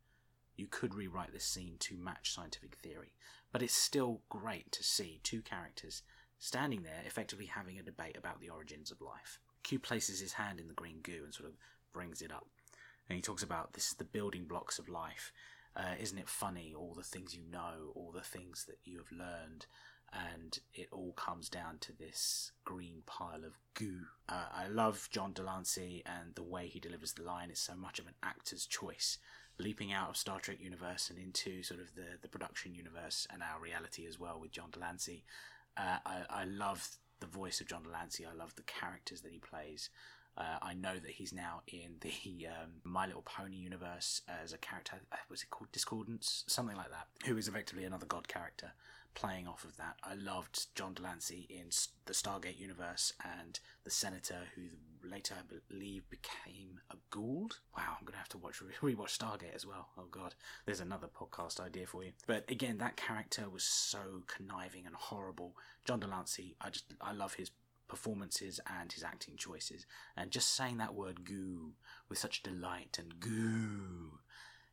you 0.56 0.68
could 0.68 0.94
rewrite 0.94 1.34
this 1.34 1.46
scene 1.46 1.76
to 1.80 1.98
match 1.98 2.34
scientific 2.34 2.76
theory. 2.76 3.14
But 3.52 3.62
it's 3.62 3.74
still 3.74 4.22
great 4.30 4.72
to 4.74 4.84
see 4.84 5.20
two 5.24 5.42
characters 5.42 6.04
standing 6.38 6.84
there 6.84 7.02
effectively 7.06 7.46
having 7.46 7.80
a 7.80 7.84
debate 7.84 8.18
about 8.18 8.40
the 8.40 8.50
origins 8.50 8.92
of 8.92 9.02
life. 9.02 9.40
Q 9.64 9.80
places 9.80 10.20
his 10.20 10.34
hand 10.34 10.60
in 10.60 10.68
the 10.68 10.74
green 10.74 11.00
goo 11.02 11.22
and 11.24 11.34
sort 11.34 11.50
of 11.50 11.56
brings 11.94 12.22
it 12.22 12.32
up. 12.32 12.48
And 13.10 13.16
he 13.16 13.22
talks 13.22 13.44
about 13.44 13.74
this 13.74 13.88
is 13.88 13.94
the 13.94 14.04
building 14.04 14.46
blocks 14.46 14.80
of 14.80 14.90
life. 14.90 15.32
Uh, 15.76 15.96
isn't 16.00 16.18
it 16.18 16.30
funny, 16.30 16.74
all 16.76 16.94
the 16.96 17.04
things 17.04 17.36
you 17.36 17.42
know, 17.52 17.92
all 17.96 18.12
the 18.12 18.22
things 18.22 18.66
that 18.66 18.80
you 18.86 18.98
have 18.98 19.12
learned, 19.12 19.66
and 20.14 20.60
it 20.74 20.88
all 20.92 21.14
comes 21.14 21.50
down 21.50 21.78
to 21.80 21.92
this 21.94 22.52
green 22.64 23.04
pile 23.06 23.44
of 23.46 23.58
goo. 23.74 24.02
Uh, 24.30 24.46
I 24.54 24.68
love 24.68 25.10
John 25.12 25.34
de 25.34 25.44
Lancie 25.44 26.04
and 26.06 26.36
the 26.36 26.44
way 26.44 26.68
he 26.68 26.80
delivers 26.80 27.14
the 27.14 27.24
line 27.24 27.50
is 27.50 27.60
so 27.60 27.76
much 27.76 28.00
of 28.00 28.08
an 28.08 28.14
actor's 28.24 28.66
choice, 28.66 29.18
leaping 29.60 29.92
out 29.92 30.10
of 30.10 30.18
Star 30.18 30.40
Trek 30.40 30.58
universe 30.60 31.10
and 31.10 31.20
into 31.20 31.64
sort 31.64 31.80
of 31.80 31.96
the, 31.96 32.18
the 32.22 32.30
production 32.30 32.74
universe 32.74 33.28
and 33.32 33.42
our 33.44 33.60
reality 33.62 34.06
as 34.08 34.20
well 34.20 34.40
with 34.40 34.52
John 34.52 34.72
de 34.72 34.80
Lancie. 34.80 35.24
Uh, 35.78 35.98
I, 36.06 36.22
I 36.30 36.44
love 36.46 36.88
the 37.20 37.28
voice 37.28 37.60
of 37.60 37.68
John 37.68 37.84
de 37.84 37.90
Lancie. 37.90 38.26
I 38.26 38.34
love 38.34 38.56
the 38.56 38.64
characters 38.64 39.22
that 39.22 39.32
he 39.32 39.40
plays. 39.40 39.90
Uh, 40.38 40.58
I 40.62 40.74
know 40.74 40.96
that 40.96 41.12
he's 41.12 41.34
now 41.34 41.62
in 41.68 41.96
the 42.02 42.48
um, 42.48 42.72
My 42.84 43.06
Little 43.06 43.22
Pony 43.22 43.56
universe 43.56 44.22
as 44.28 44.54
a 44.54 44.58
character. 44.58 44.98
Uh, 45.12 45.18
was 45.30 45.44
it 45.44 45.50
called 45.50 45.72
Discordance? 45.72 46.44
Something 46.48 46.76
like 46.78 46.90
that. 46.90 47.08
Who 47.26 47.38
is 47.38 47.48
effectively 47.48 47.86
another 47.86 48.06
god 48.06 48.28
character 48.28 48.74
playing 49.16 49.48
off 49.48 49.64
of 49.64 49.78
that. 49.78 49.96
I 50.04 50.14
loved 50.14 50.68
John 50.76 50.94
de 50.94 51.02
Lancie 51.02 51.48
in 51.50 51.70
the 52.06 52.14
Stargate 52.14 52.60
universe 52.60 53.14
and 53.24 53.60
the 53.84 53.90
Senator, 53.90 54.42
who 54.56 54.64
later, 55.10 55.36
I 55.38 55.60
believe, 55.70 56.10
became 56.10 56.80
a 56.92 56.96
Goa'uld. 57.16 57.54
Wow, 57.76 57.98
I'm 58.00 58.06
gonna 58.06 58.18
have 58.18 58.30
to 58.30 58.38
watch 58.38 58.62
rewatch 58.82 59.18
Stargate 59.18 59.56
as 59.56 59.66
well. 59.66 59.90
Oh 59.98 60.08
god, 60.12 60.36
there's 60.66 60.82
another 60.82 61.08
podcast 61.08 61.60
idea 61.60 61.88
for 61.88 62.04
you. 62.04 62.12
But 62.28 62.50
again, 62.50 62.78
that 62.80 62.98
character 62.98 63.50
was 63.50 63.64
so 63.64 64.24
conniving 64.28 64.86
and 64.86 64.96
horrible. 64.96 65.56
John 65.86 66.00
de 66.00 66.08
Lancie, 66.08 66.56
I 66.62 66.70
just 66.70 66.94
I 67.02 67.14
love 67.14 67.36
his 67.36 67.52
performances 67.88 68.60
and 68.80 68.92
his 68.92 69.04
acting 69.04 69.36
choices. 69.38 69.86
And 70.18 70.32
just 70.32 70.56
saying 70.56 70.78
that 70.78 70.96
word 70.96 71.26
goo 71.26 71.74
with 72.10 72.18
such 72.18 72.44
delight 72.44 72.98
and 73.00 73.20
goo, 73.20 74.20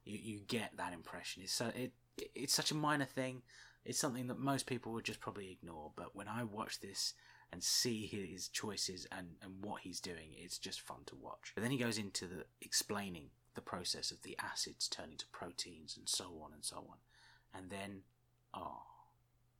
you, 0.05 0.19
you 0.23 0.41
get 0.47 0.77
that 0.77 0.93
impression. 0.93 1.43
It's 1.43 1.53
so 1.53 1.71
it 1.75 1.93
it's 2.35 2.55
such 2.55 2.71
a 2.71 2.75
minor 2.75 3.05
thing. 3.05 3.43
It's 3.85 3.99
something 3.99 4.29
that 4.29 4.39
most 4.39 4.67
people 4.67 4.93
would 4.93 5.05
just 5.05 5.21
probably 5.21 5.51
ignore. 5.51 5.93
But 5.97 6.15
when 6.15 6.29
I 6.29 6.45
watch 6.45 6.81
this 6.81 7.15
and 7.53 7.63
see 7.63 8.07
his 8.07 8.49
choices 8.49 9.07
and, 9.11 9.37
and 9.43 9.63
what 9.63 9.83
he's 9.83 10.01
doing, 10.01 10.35
it's 10.37 10.59
just 10.59 10.81
fun 10.81 11.01
to 11.07 11.17
watch. 11.17 11.53
But 11.55 11.63
then 11.63 11.71
he 11.71 11.79
goes 11.79 11.99
into 11.99 12.27
the 12.27 12.45
explaining 12.61 13.31
the 13.55 13.61
process 13.61 14.11
of 14.11 14.23
the 14.23 14.37
acids 14.43 14.89
turning 14.89 15.19
to 15.19 15.27
proteins 15.27 15.97
and 15.97 16.09
so 16.09 16.41
on 16.43 16.53
and 16.55 16.65
so 16.65 16.77
on. 16.77 16.99
And 17.55 17.71
then, 17.71 18.03
oh, 18.55 18.83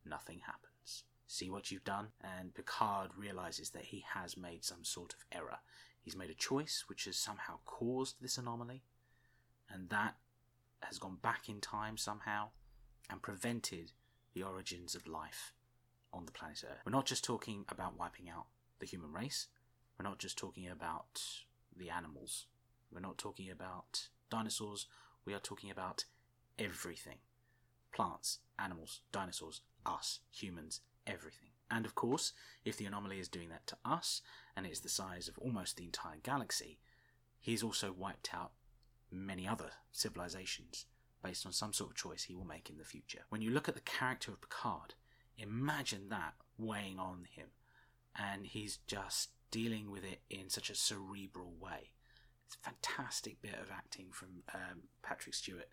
nothing 0.05 0.39
happens. 0.45 1.03
See 1.27 1.49
what 1.49 1.71
you've 1.71 1.83
done? 1.83 2.07
And 2.23 2.53
Picard 2.53 3.11
realizes 3.17 3.71
that 3.71 3.85
he 3.85 4.03
has 4.13 4.37
made 4.37 4.63
some 4.63 4.83
sort 4.83 5.13
of 5.13 5.25
error. 5.31 5.59
He's 6.01 6.15
made 6.15 6.29
a 6.29 6.35
choice 6.35 6.85
which 6.87 7.05
has 7.05 7.17
somehow 7.17 7.59
caused 7.65 8.21
this 8.21 8.37
anomaly, 8.37 8.83
and 9.69 9.89
that 9.89 10.15
has 10.81 10.99
gone 10.99 11.17
back 11.21 11.47
in 11.47 11.61
time 11.61 11.97
somehow 11.97 12.49
and 13.09 13.21
prevented 13.21 13.91
the 14.33 14.43
origins 14.43 14.95
of 14.95 15.07
life 15.07 15.53
on 16.11 16.25
the 16.25 16.31
planet 16.31 16.63
Earth. 16.65 16.81
We're 16.85 16.91
not 16.91 17.05
just 17.05 17.23
talking 17.23 17.65
about 17.69 17.97
wiping 17.97 18.29
out 18.29 18.45
the 18.79 18.85
human 18.85 19.11
race, 19.11 19.47
we're 19.97 20.07
not 20.07 20.19
just 20.19 20.37
talking 20.37 20.67
about 20.67 21.21
the 21.75 21.89
animals, 21.89 22.47
we're 22.91 22.99
not 22.99 23.17
talking 23.17 23.49
about 23.49 24.09
dinosaurs, 24.29 24.87
we 25.25 25.33
are 25.33 25.39
talking 25.39 25.71
about 25.71 26.05
everything. 26.59 27.17
Plants, 27.93 28.39
animals, 28.57 29.01
dinosaurs, 29.11 29.61
us, 29.85 30.19
humans, 30.31 30.81
everything. 31.05 31.49
And 31.69 31.85
of 31.85 31.95
course, 31.95 32.33
if 32.65 32.77
the 32.77 32.85
anomaly 32.85 33.19
is 33.19 33.27
doing 33.27 33.49
that 33.49 33.67
to 33.67 33.77
us, 33.85 34.21
and 34.55 34.65
it's 34.65 34.79
the 34.79 34.89
size 34.89 35.27
of 35.27 35.37
almost 35.37 35.77
the 35.77 35.85
entire 35.85 36.17
galaxy, 36.21 36.79
he's 37.39 37.63
also 37.63 37.91
wiped 37.91 38.33
out 38.33 38.51
many 39.11 39.47
other 39.47 39.71
civilizations 39.91 40.85
based 41.23 41.45
on 41.45 41.53
some 41.53 41.73
sort 41.73 41.91
of 41.91 41.95
choice 41.95 42.23
he 42.23 42.35
will 42.35 42.45
make 42.45 42.69
in 42.69 42.77
the 42.77 42.83
future. 42.83 43.21
When 43.29 43.41
you 43.41 43.49
look 43.49 43.67
at 43.67 43.75
the 43.75 43.81
character 43.81 44.31
of 44.31 44.41
Picard, 44.41 44.93
imagine 45.37 46.09
that 46.09 46.33
weighing 46.57 46.99
on 46.99 47.25
him, 47.35 47.47
and 48.15 48.45
he's 48.45 48.77
just 48.87 49.29
dealing 49.49 49.89
with 49.89 50.03
it 50.03 50.21
in 50.29 50.49
such 50.49 50.69
a 50.69 50.75
cerebral 50.75 51.53
way. 51.59 51.91
It's 52.45 52.55
a 52.55 52.69
fantastic 52.69 53.41
bit 53.41 53.55
of 53.61 53.71
acting 53.71 54.07
from 54.11 54.43
um, 54.53 54.83
Patrick 55.01 55.35
Stewart. 55.35 55.69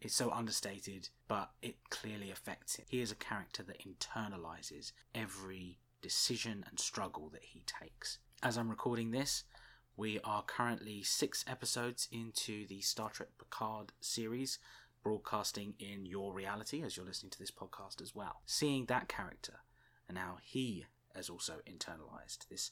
It's 0.00 0.14
so 0.14 0.30
understated, 0.30 1.08
but 1.28 1.52
it 1.62 1.76
clearly 1.88 2.30
affects 2.30 2.76
him. 2.76 2.84
He 2.88 3.00
is 3.00 3.10
a 3.10 3.16
character 3.16 3.62
that 3.62 3.82
internalizes 3.82 4.92
every 5.14 5.78
decision 6.02 6.64
and 6.68 6.78
struggle 6.78 7.30
that 7.30 7.42
he 7.42 7.62
takes. 7.66 8.18
As 8.42 8.58
I'm 8.58 8.68
recording 8.68 9.10
this, 9.10 9.44
we 9.96 10.18
are 10.24 10.42
currently 10.42 11.02
six 11.02 11.44
episodes 11.46 12.08
into 12.10 12.66
the 12.66 12.80
Star 12.80 13.10
Trek 13.10 13.28
Picard 13.38 13.92
series, 14.00 14.58
broadcasting 15.02 15.74
in 15.78 16.04
your 16.06 16.32
reality 16.32 16.82
as 16.82 16.96
you're 16.96 17.06
listening 17.06 17.30
to 17.30 17.38
this 17.38 17.50
podcast 17.50 18.02
as 18.02 18.14
well. 18.14 18.40
Seeing 18.46 18.86
that 18.86 19.08
character 19.08 19.60
and 20.08 20.18
how 20.18 20.38
he 20.42 20.86
has 21.14 21.28
also 21.28 21.54
internalized 21.66 22.48
this 22.48 22.70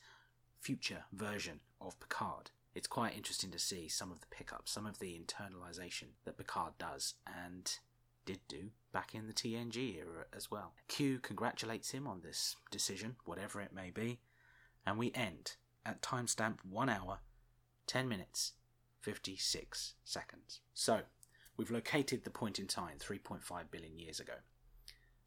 future 0.60 1.04
version 1.12 1.60
of 1.80 1.98
Picard. 2.00 2.50
It's 2.74 2.86
quite 2.88 3.16
interesting 3.16 3.50
to 3.50 3.58
see 3.58 3.88
some 3.88 4.10
of 4.10 4.20
the 4.20 4.26
pickups, 4.30 4.72
some 4.72 4.86
of 4.86 4.98
the 4.98 5.18
internalization 5.18 6.08
that 6.24 6.38
Picard 6.38 6.72
does 6.78 7.14
and 7.26 7.70
did 8.24 8.40
do 8.48 8.70
back 8.92 9.14
in 9.14 9.26
the 9.26 9.32
TNG 9.32 9.96
era 9.98 10.24
as 10.34 10.50
well. 10.50 10.72
Q 10.88 11.18
congratulates 11.20 11.90
him 11.90 12.06
on 12.06 12.22
this 12.22 12.56
decision, 12.70 13.16
whatever 13.24 13.60
it 13.60 13.72
may 13.72 13.90
be, 13.90 14.20
and 14.86 14.98
we 14.98 15.12
end 15.14 15.56
at 15.84 16.02
timestamp 16.02 16.58
1 16.68 16.88
hour, 16.88 17.20
10 17.86 18.08
minutes, 18.08 18.52
56 19.00 19.94
seconds. 20.04 20.60
So, 20.74 21.00
we've 21.56 21.70
located 21.70 22.24
the 22.24 22.30
point 22.30 22.58
in 22.58 22.66
time 22.66 22.98
3.5 22.98 23.40
billion 23.70 23.98
years 23.98 24.20
ago. 24.20 24.34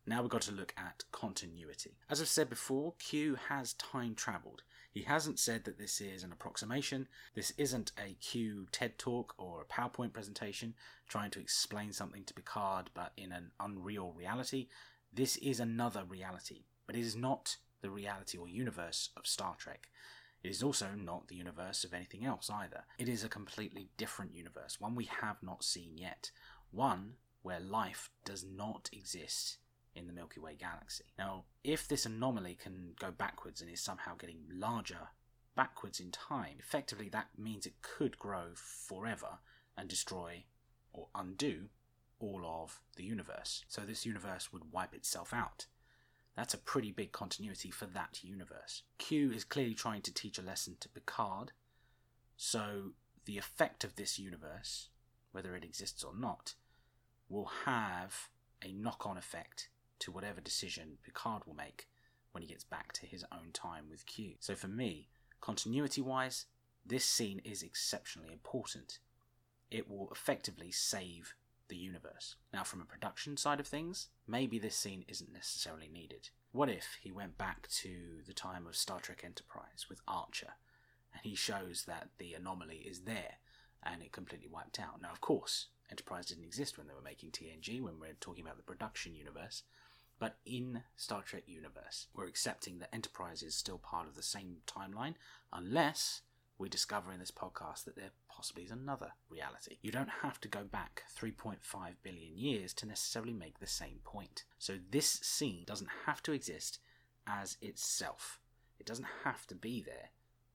Now 0.07 0.21
we've 0.21 0.29
got 0.29 0.43
to 0.43 0.51
look 0.51 0.73
at 0.77 1.03
continuity. 1.11 1.97
As 2.09 2.21
I've 2.21 2.27
said 2.27 2.49
before, 2.49 2.93
Q 2.99 3.37
has 3.49 3.73
time 3.73 4.13
travelled. 4.13 4.61
He 4.91 5.01
hasn't 5.01 5.39
said 5.39 5.63
that 5.65 5.79
this 5.79 5.99
is 5.99 6.23
an 6.23 6.31
approximation. 6.31 7.07
This 7.33 7.51
isn't 7.57 7.91
a 7.97 8.13
Q 8.13 8.67
TED 8.71 8.99
talk 8.99 9.33
or 9.37 9.61
a 9.61 9.65
PowerPoint 9.65 10.13
presentation 10.13 10.75
trying 11.09 11.31
to 11.31 11.39
explain 11.39 11.91
something 11.91 12.23
to 12.25 12.33
Picard 12.35 12.91
but 12.93 13.13
in 13.17 13.31
an 13.31 13.51
unreal 13.59 14.13
reality. 14.15 14.67
This 15.11 15.37
is 15.37 15.59
another 15.59 16.03
reality, 16.07 16.65
but 16.85 16.95
it 16.95 17.01
is 17.01 17.15
not 17.15 17.57
the 17.81 17.89
reality 17.89 18.37
or 18.37 18.47
universe 18.47 19.09
of 19.17 19.25
Star 19.25 19.55
Trek. 19.57 19.89
It 20.43 20.49
is 20.49 20.61
also 20.61 20.89
not 20.95 21.27
the 21.27 21.35
universe 21.35 21.83
of 21.83 21.93
anything 21.93 22.23
else 22.23 22.49
either. 22.49 22.83
It 22.99 23.09
is 23.09 23.23
a 23.23 23.29
completely 23.29 23.89
different 23.97 24.35
universe, 24.35 24.79
one 24.79 24.95
we 24.95 25.05
have 25.05 25.41
not 25.41 25.63
seen 25.63 25.97
yet. 25.97 26.31
One 26.71 27.13
where 27.41 27.59
life 27.59 28.09
does 28.25 28.43
not 28.43 28.89
exist 28.91 29.57
in 29.95 30.07
the 30.07 30.13
Milky 30.13 30.39
Way 30.39 30.55
galaxy. 30.59 31.05
Now, 31.17 31.45
if 31.63 31.87
this 31.87 32.05
anomaly 32.05 32.57
can 32.61 32.93
go 32.99 33.11
backwards 33.11 33.61
and 33.61 33.71
is 33.71 33.81
somehow 33.81 34.15
getting 34.15 34.43
larger 34.51 35.09
backwards 35.55 35.99
in 35.99 36.11
time, 36.11 36.57
effectively 36.59 37.09
that 37.09 37.27
means 37.37 37.65
it 37.65 37.81
could 37.81 38.19
grow 38.19 38.49
forever 38.55 39.39
and 39.77 39.87
destroy 39.87 40.43
or 40.91 41.07
undo 41.15 41.69
all 42.19 42.41
of 42.45 42.81
the 42.95 43.03
universe. 43.03 43.63
So 43.67 43.81
this 43.81 44.05
universe 44.05 44.51
would 44.51 44.71
wipe 44.71 44.93
itself 44.93 45.33
out. 45.33 45.65
That's 46.35 46.53
a 46.53 46.59
pretty 46.59 46.91
big 46.91 47.11
continuity 47.11 47.71
for 47.71 47.85
that 47.85 48.19
universe. 48.23 48.83
Q 48.97 49.31
is 49.31 49.43
clearly 49.43 49.73
trying 49.73 50.01
to 50.01 50.13
teach 50.13 50.37
a 50.37 50.41
lesson 50.41 50.75
to 50.81 50.89
Picard, 50.89 51.51
so 52.35 52.91
the 53.25 53.37
effect 53.37 53.83
of 53.83 53.95
this 53.95 54.19
universe, 54.19 54.89
whether 55.31 55.55
it 55.55 55.63
exists 55.63 56.03
or 56.03 56.13
not, 56.15 56.55
will 57.29 57.49
have 57.65 58.29
a 58.61 58.71
knock 58.73 59.05
on 59.05 59.17
effect 59.17 59.69
to 59.99 60.11
whatever 60.11 60.41
decision 60.41 60.97
Picard 61.03 61.43
will 61.45 61.55
make 61.55 61.87
when 62.31 62.41
he 62.41 62.49
gets 62.49 62.65
back 62.65 62.91
to 62.91 63.05
his 63.05 63.23
own 63.31 63.51
time 63.53 63.85
with 63.89 64.05
Q. 64.05 64.33
So 64.39 64.55
for 64.55 64.67
me, 64.67 65.07
continuity 65.39 66.01
wise, 66.01 66.45
this 66.85 67.05
scene 67.05 67.41
is 67.45 67.63
exceptionally 67.63 68.31
important. 68.33 68.99
It 69.71 69.89
will 69.89 70.09
effectively 70.11 70.71
save 70.71 71.33
the 71.67 71.75
universe. 71.75 72.35
Now, 72.53 72.63
from 72.63 72.81
a 72.81 72.85
production 72.85 73.37
side 73.37 73.59
of 73.59 73.67
things, 73.67 74.09
maybe 74.27 74.59
this 74.59 74.75
scene 74.75 75.05
isn't 75.07 75.33
necessarily 75.33 75.89
needed. 75.91 76.29
What 76.51 76.69
if 76.69 76.97
he 77.01 77.11
went 77.11 77.37
back 77.37 77.67
to 77.81 78.21
the 78.25 78.33
time 78.33 78.65
of 78.65 78.75
Star 78.75 78.99
Trek 78.99 79.21
Enterprise 79.23 79.87
with 79.89 80.01
Archer, 80.07 80.53
and 81.13 81.21
he 81.23 81.35
shows 81.35 81.85
that 81.87 82.09
the 82.17 82.33
anomaly 82.33 82.77
is 82.77 83.01
there 83.01 83.35
and 83.83 84.01
it 84.01 84.11
completely 84.11 84.47
wiped 84.47 84.79
out? 84.79 85.01
Now, 85.01 85.11
of 85.11 85.21
course, 85.21 85.67
Enterprise 85.91 86.27
didn't 86.27 86.45
exist 86.45 86.77
when 86.77 86.87
they 86.87 86.93
were 86.93 87.01
making 87.01 87.31
TNG, 87.31 87.81
when 87.81 87.99
we're 87.99 88.15
talking 88.19 88.43
about 88.43 88.57
the 88.57 88.63
production 88.63 89.15
universe. 89.15 89.63
But 90.17 90.37
in 90.45 90.83
Star 90.95 91.21
Trek 91.21 91.43
universe, 91.45 92.07
we're 92.15 92.27
accepting 92.27 92.79
that 92.79 92.93
Enterprise 92.93 93.43
is 93.43 93.53
still 93.53 93.77
part 93.77 94.07
of 94.07 94.15
the 94.15 94.23
same 94.23 94.57
timeline, 94.65 95.15
unless 95.51 96.21
we 96.57 96.69
discover 96.69 97.11
in 97.11 97.19
this 97.19 97.31
podcast 97.31 97.83
that 97.83 97.95
there 97.95 98.11
possibly 98.29 98.63
is 98.63 98.71
another 98.71 99.11
reality. 99.29 99.77
You 99.81 99.91
don't 99.91 100.09
have 100.21 100.39
to 100.41 100.47
go 100.47 100.63
back 100.63 101.03
3.5 101.19 101.57
billion 102.01 102.37
years 102.37 102.73
to 102.75 102.87
necessarily 102.87 103.33
make 103.33 103.59
the 103.59 103.67
same 103.67 103.99
point. 104.03 104.43
So 104.57 104.77
this 104.89 105.07
scene 105.07 105.63
doesn't 105.65 105.89
have 106.05 106.23
to 106.23 106.31
exist 106.31 106.79
as 107.27 107.57
itself. 107.61 108.39
It 108.79 108.85
doesn't 108.85 109.07
have 109.23 109.45
to 109.47 109.55
be 109.55 109.81
there 109.81 110.09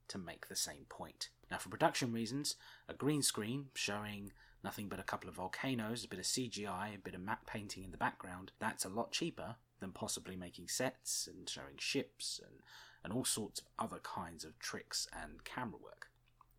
to 0.09 0.19
make 0.19 0.49
the 0.49 0.57
same 0.57 0.87
point. 0.89 1.29
Now, 1.51 1.59
for 1.59 1.69
production 1.69 2.13
reasons, 2.13 2.57
a 2.89 2.95
green 2.95 3.23
screen 3.23 3.67
showing 3.75 4.33
nothing 4.65 4.89
but 4.89 5.01
a 5.01 5.05
couple 5.05 5.29
of 5.29 5.37
volcanoes, 5.37 6.05
a 6.05 6.09
bit 6.09 6.19
of 6.19 6.25
CGI, 6.25 6.95
a 6.95 6.99
bit 6.99 7.15
of 7.15 7.21
matte 7.21 7.47
painting 7.47 7.85
in 7.85 7.91
the 7.91 7.97
background, 7.97 8.53
that's 8.59 8.85
a 8.85 8.91
lot 8.91 9.13
cheaper 9.13 9.57
than 9.81 9.93
possibly 9.93 10.37
making 10.37 10.69
sets 10.69 11.29
and 11.31 11.49
showing 11.49 11.77
ships 11.79 12.41
and 12.45 12.61
and 13.03 13.13
all 13.13 13.25
sorts 13.25 13.61
of 13.61 13.67
other 13.79 14.01
kinds 14.03 14.45
of 14.45 14.59
tricks 14.59 15.09
and 15.13 15.45
camera 15.45 15.79
work, 15.83 16.09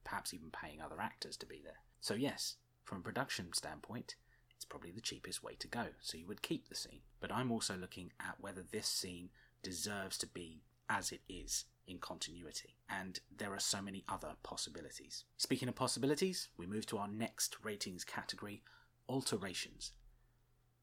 perhaps 0.04 0.34
even 0.34 0.50
paying 0.52 0.82
other 0.82 1.00
actors 1.02 1.38
to 1.38 1.46
be 1.46 1.62
there. 1.64 1.82
So, 2.00 2.14
yes, 2.14 2.56
from 2.84 3.00
a 3.00 3.04
production 3.04 3.54
standpoint, 3.54 4.16
it's 4.56 4.66
probably 4.66 4.92
the 4.92 5.02
cheapest 5.02 5.44
way 5.44 5.56
to 5.60 5.68
go, 5.68 5.86
so 6.02 6.18
you 6.18 6.28
would 6.28 6.42
keep 6.42 6.68
the 6.68 6.76
scene. 6.76 7.02
But 7.20 7.32
I'm 7.32 7.52
also 7.52 7.76
looking 7.76 8.12
at 8.20 8.40
whether 8.40 8.64
this 8.64 8.88
scene 8.88 9.30
deserves 9.64 10.18
to 10.20 10.28
be 10.28 10.62
as 10.90 11.12
it 11.12 11.22
is 11.30 11.66
in 11.88 11.98
continuity, 12.00 12.76
and 12.90 13.20
there 13.36 13.54
are 13.54 13.60
so 13.60 13.82
many 13.82 14.04
other 14.10 14.34
possibilities. 14.44 15.26
Speaking 15.38 15.68
of 15.68 15.76
possibilities, 15.76 16.50
we 16.58 16.68
move 16.68 16.86
to 16.88 16.98
our 16.98 17.08
next 17.08 17.58
ratings 17.64 18.04
category 18.04 18.62
alterations. 19.08 19.94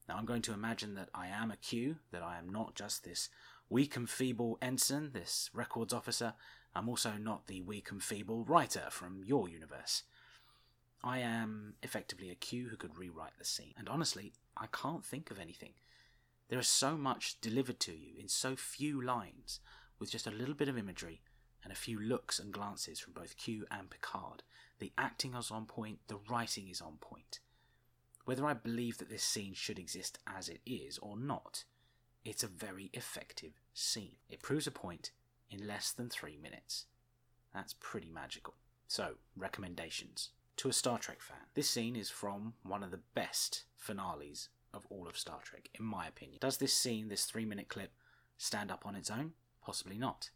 Now, 0.08 0.16
I'm 0.16 0.24
going 0.24 0.42
to 0.42 0.54
imagine 0.54 0.94
that 0.94 1.10
I 1.14 1.28
am 1.28 1.50
a 1.50 1.56
Q, 1.56 1.96
that 2.12 2.22
I 2.22 2.38
am 2.38 2.48
not 2.48 2.74
just 2.74 3.04
this 3.04 3.28
weak 3.70 3.96
and 3.96 4.08
feeble 4.08 4.58
ensign, 4.62 5.10
this 5.12 5.50
records 5.52 5.92
officer. 5.92 6.34
I'm 6.74 6.88
also 6.88 7.12
not 7.18 7.46
the 7.46 7.62
weak 7.62 7.90
and 7.90 8.02
feeble 8.02 8.44
writer 8.44 8.84
from 8.90 9.22
your 9.24 9.48
universe. 9.48 10.04
I 11.02 11.18
am 11.18 11.74
effectively 11.82 12.30
a 12.30 12.34
Q 12.34 12.68
who 12.68 12.76
could 12.76 12.98
rewrite 12.98 13.38
the 13.38 13.44
scene, 13.44 13.74
and 13.76 13.88
honestly, 13.88 14.32
I 14.56 14.66
can't 14.66 15.04
think 15.04 15.30
of 15.30 15.38
anything. 15.38 15.74
There 16.48 16.58
is 16.58 16.68
so 16.68 16.96
much 16.96 17.40
delivered 17.40 17.78
to 17.80 17.92
you 17.92 18.14
in 18.18 18.28
so 18.28 18.56
few 18.56 19.00
lines, 19.00 19.60
with 19.98 20.10
just 20.10 20.26
a 20.26 20.32
little 20.32 20.54
bit 20.54 20.68
of 20.68 20.78
imagery 20.78 21.20
and 21.62 21.72
a 21.72 21.76
few 21.76 22.00
looks 22.00 22.38
and 22.38 22.52
glances 22.52 23.00
from 23.00 23.12
both 23.12 23.36
Q 23.36 23.66
and 23.70 23.90
Picard. 23.90 24.42
The 24.78 24.92
acting 24.96 25.34
is 25.34 25.50
on 25.50 25.66
point, 25.66 25.98
the 26.06 26.18
writing 26.30 26.68
is 26.68 26.80
on 26.80 26.96
point. 27.00 27.40
Whether 28.24 28.46
I 28.46 28.54
believe 28.54 28.98
that 28.98 29.10
this 29.10 29.24
scene 29.24 29.54
should 29.54 29.78
exist 29.78 30.18
as 30.26 30.48
it 30.48 30.60
is 30.64 30.98
or 30.98 31.16
not, 31.16 31.64
it's 32.28 32.44
a 32.44 32.48
very 32.48 32.90
effective 32.92 33.52
scene. 33.72 34.16
It 34.28 34.42
proves 34.42 34.66
a 34.66 34.70
point 34.70 35.12
in 35.50 35.66
less 35.66 35.92
than 35.92 36.10
three 36.10 36.36
minutes. 36.36 36.84
That's 37.54 37.74
pretty 37.80 38.10
magical. 38.10 38.52
So, 38.86 39.14
recommendations. 39.34 40.28
To 40.58 40.68
a 40.68 40.72
Star 40.74 40.98
Trek 40.98 41.22
fan, 41.22 41.46
this 41.54 41.70
scene 41.70 41.96
is 41.96 42.10
from 42.10 42.52
one 42.62 42.82
of 42.82 42.90
the 42.90 43.00
best 43.14 43.64
finales 43.76 44.50
of 44.74 44.84
all 44.90 45.08
of 45.08 45.16
Star 45.16 45.38
Trek, 45.42 45.70
in 45.78 45.86
my 45.86 46.06
opinion. 46.06 46.38
Does 46.40 46.58
this 46.58 46.74
scene, 46.74 47.08
this 47.08 47.24
three 47.24 47.46
minute 47.46 47.68
clip, 47.68 47.92
stand 48.36 48.70
up 48.70 48.84
on 48.84 48.94
its 48.94 49.10
own? 49.10 49.32
Possibly 49.64 49.96
not. 49.96 50.28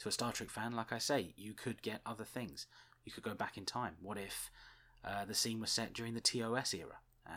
To 0.00 0.08
a 0.08 0.12
Star 0.12 0.32
Trek 0.32 0.50
fan, 0.50 0.72
like 0.72 0.92
I 0.92 0.98
say, 0.98 1.34
you 1.36 1.52
could 1.54 1.82
get 1.82 2.00
other 2.04 2.24
things. 2.24 2.66
You 3.04 3.12
could 3.12 3.22
go 3.24 3.34
back 3.34 3.56
in 3.56 3.64
time. 3.64 3.94
What 4.02 4.18
if 4.18 4.50
uh, 5.04 5.24
the 5.24 5.34
scene 5.34 5.60
was 5.60 5.70
set 5.70 5.92
during 5.92 6.14
the 6.14 6.20
TOS 6.20 6.74
era 6.74 6.96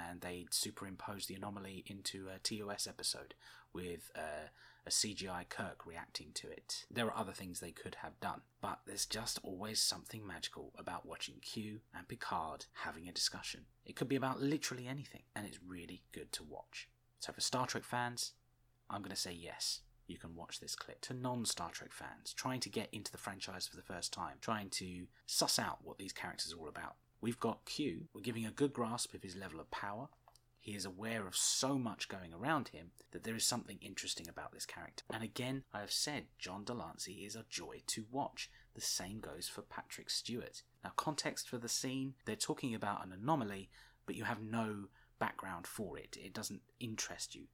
and 0.10 0.22
they'd 0.22 0.54
superimpose 0.54 1.26
the 1.26 1.36
anomaly 1.36 1.84
into 1.88 2.28
a 2.30 2.40
TOS 2.40 2.88
episode 2.88 3.34
with 3.74 4.12
uh, 4.16 4.50
a 4.86 4.90
CGI 4.90 5.48
Kirk 5.50 5.86
reacting 5.86 6.28
to 6.36 6.50
it? 6.50 6.86
There 6.90 7.06
are 7.08 7.18
other 7.18 7.32
things 7.32 7.60
they 7.60 7.72
could 7.72 7.96
have 7.96 8.20
done, 8.20 8.42
but 8.62 8.80
there's 8.86 9.06
just 9.06 9.40
always 9.44 9.82
something 9.82 10.26
magical 10.26 10.74
about 10.78 11.06
watching 11.06 11.36
Q 11.42 11.80
and 11.96 12.08
Picard 12.08 12.66
having 12.84 13.08
a 13.08 13.14
discussion. 13.14 13.62
It 13.86 13.96
could 13.96 14.10
be 14.10 14.16
about 14.16 14.42
literally 14.42 14.88
anything, 14.88 15.24
and 15.36 15.46
it's 15.46 15.60
really 15.66 16.04
good 16.12 16.32
to 16.34 16.44
watch. 16.44 16.90
So, 17.20 17.32
for 17.32 17.42
Star 17.42 17.68
Trek 17.68 17.84
fans, 17.84 18.34
I'm 18.90 19.02
going 19.02 19.16
to 19.16 19.22
say 19.22 19.32
yes 19.34 19.82
you 20.12 20.18
can 20.18 20.36
watch 20.36 20.60
this 20.60 20.76
clip. 20.76 21.02
To 21.02 21.14
non 21.14 21.46
Star 21.46 21.70
Trek 21.72 21.94
fans 21.94 22.34
trying 22.34 22.60
to 22.62 22.70
get 22.70 22.90
into 22.92 23.12
the 23.12 23.18
franchise 23.18 23.68
for 23.68 23.78
the 23.78 23.82
first 23.82 24.12
time, 24.12 24.36
trying 24.42 24.70
to 24.72 25.06
suss 25.26 25.58
out 25.58 25.80
what 25.84 25.98
these 25.98 26.14
characters 26.14 26.54
are 26.54 26.58
all 26.58 26.68
about. 26.68 26.96
We've 27.22 27.40
got 27.40 27.66
Q, 27.66 28.06
we're 28.14 28.22
giving 28.22 28.46
a 28.46 28.52
good 28.52 28.74
grasp 28.74 29.14
of 29.14 29.24
his 29.24 29.36
level 29.36 29.60
of 29.60 29.72
power. 29.72 30.10
He 30.62 30.76
is 30.76 30.86
aware 30.86 31.26
of 31.26 31.36
so 31.36 31.78
much 31.78 32.08
going 32.08 32.34
around 32.34 32.70
him 32.70 32.92
that 33.12 33.24
there 33.24 33.36
is 33.36 33.46
something 33.46 33.80
interesting 33.82 34.30
about 34.30 34.54
this 34.54 34.66
character. 34.66 35.04
And 35.12 35.24
again, 35.24 35.64
I 35.74 35.80
have 35.80 35.92
said 35.92 36.26
John 36.38 36.64
de 36.64 36.74
Lancie 36.74 37.26
is 37.26 37.36
a 37.36 37.46
joy 37.50 37.82
to 37.88 38.06
watch. 38.12 38.50
The 38.76 38.82
same 38.82 39.20
goes 39.20 39.48
for 39.48 39.64
Patrick 39.64 40.10
Stewart. 40.10 40.62
Now, 40.84 40.92
context 40.96 41.50
for 41.50 41.58
the 41.58 41.68
scene 41.68 42.14
they're 42.26 42.36
talking 42.36 42.76
about 42.76 43.06
an 43.06 43.12
anomaly, 43.12 43.70
but 44.06 44.16
you 44.16 44.24
have 44.24 44.42
no 44.42 44.86
background 45.20 45.66
for 45.66 45.98
it. 45.98 46.16
It 46.24 46.34
doesn't 46.34 46.62
interest 46.80 47.36
you 47.36 47.48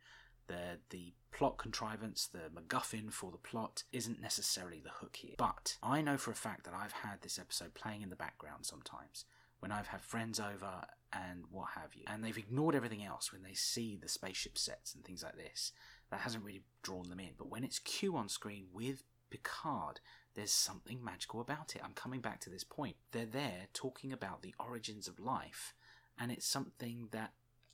the 0.48 0.80
the 0.90 1.14
plot 1.32 1.58
contrivance, 1.58 2.28
the 2.28 2.50
MacGuffin 2.50 3.12
for 3.12 3.32
the 3.32 3.38
plot, 3.38 3.84
isn't 3.92 4.22
necessarily 4.22 4.80
the 4.80 4.90
hook 4.90 5.18
here. 5.18 5.36
But 5.38 5.78
I 5.84 6.02
know 6.02 6.18
for 6.18 6.32
a 6.32 6.36
fact 6.36 6.64
that 6.66 6.74
I've 6.74 6.94
had 6.94 7.22
this 7.22 7.38
episode 7.38 7.74
playing 7.74 8.02
in 8.02 8.10
the 8.10 8.16
background 8.16 8.66
sometimes 8.66 9.26
when 9.60 9.72
I've 9.72 9.88
had 9.88 10.02
friends 10.02 10.40
over 10.40 10.86
and 11.14 11.46
what 11.50 11.70
have 11.76 11.96
you, 11.96 12.04
and 12.08 12.24
they've 12.24 12.38
ignored 12.38 12.76
everything 12.76 13.04
else 13.04 13.32
when 13.32 13.44
they 13.44 13.54
see 13.54 13.96
the 13.96 14.10
spaceship 14.10 14.58
sets 14.58 14.94
and 14.94 15.04
things 15.04 15.24
like 15.24 15.38
this. 15.38 15.72
That 16.12 16.22
hasn't 16.22 16.44
really 16.44 16.64
drawn 16.84 17.10
them 17.10 17.20
in. 17.20 17.32
But 17.38 17.50
when 17.50 17.64
it's 17.64 17.80
Q 17.80 18.16
on 18.16 18.30
screen 18.30 18.68
with 18.74 19.04
Picard, 19.30 20.00
there's 20.36 20.52
something 20.52 21.04
magical 21.04 21.42
about 21.42 21.76
it. 21.76 21.82
I'm 21.84 21.94
coming 21.94 22.22
back 22.22 22.40
to 22.42 22.50
this 22.50 22.64
point. 22.64 22.96
They're 23.12 23.26
there 23.26 23.68
talking 23.74 24.14
about 24.14 24.42
the 24.42 24.56
origins 24.60 25.08
of 25.08 25.20
life, 25.20 25.74
and 26.20 26.32
it's 26.32 26.48
something 26.48 27.10
that 27.12 27.34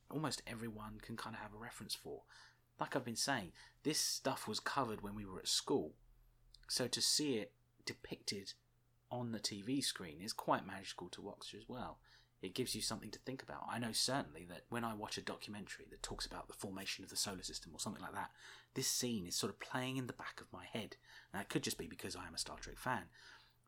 almost 0.09 0.41
everyone 0.47 0.99
can 1.01 1.15
kind 1.17 1.35
of 1.35 1.41
have 1.41 1.53
a 1.53 1.57
reference 1.57 1.95
for 1.95 2.21
like 2.79 2.95
I've 2.95 3.05
been 3.05 3.15
saying, 3.15 3.51
this 3.83 3.99
stuff 3.99 4.47
was 4.47 4.59
covered 4.59 5.01
when 5.01 5.15
we 5.15 5.25
were 5.25 5.39
at 5.39 5.47
school. 5.47 5.93
So 6.67 6.87
to 6.87 7.01
see 7.01 7.35
it 7.35 7.53
depicted 7.85 8.53
on 9.13 9.31
the 9.31 9.39
TV 9.39 9.83
screen 9.83 10.21
is 10.21 10.33
quite 10.33 10.65
magical 10.65 11.07
to 11.09 11.21
watch 11.21 11.53
as 11.55 11.69
well. 11.69 11.99
It 12.41 12.55
gives 12.55 12.75
you 12.75 12.81
something 12.81 13.11
to 13.11 13.19
think 13.19 13.41
about. 13.41 13.67
I 13.71 13.79
know 13.79 13.91
certainly 13.93 14.43
that 14.49 14.63
when 14.69 14.83
I 14.83 14.95
watch 14.95 15.17
a 15.17 15.21
documentary 15.21 15.85
that 15.91 16.03
talks 16.03 16.25
about 16.25 16.47
the 16.47 16.53
formation 16.53 17.03
of 17.03 17.09
the 17.09 17.15
solar 17.15 17.43
system 17.43 17.71
or 17.73 17.79
something 17.79 18.01
like 18.01 18.15
that, 18.15 18.31
this 18.73 18.87
scene 18.87 19.25
is 19.27 19.35
sort 19.35 19.51
of 19.53 19.59
playing 19.59 19.97
in 19.97 20.07
the 20.07 20.13
back 20.13 20.41
of 20.41 20.51
my 20.51 20.65
head. 20.65 20.97
Now, 21.33 21.41
it 21.41 21.49
could 21.49 21.63
just 21.63 21.77
be 21.77 21.87
because 21.87 22.15
I 22.15 22.27
am 22.27 22.33
a 22.33 22.39
Star 22.39 22.57
Trek 22.57 22.77
fan, 22.77 23.03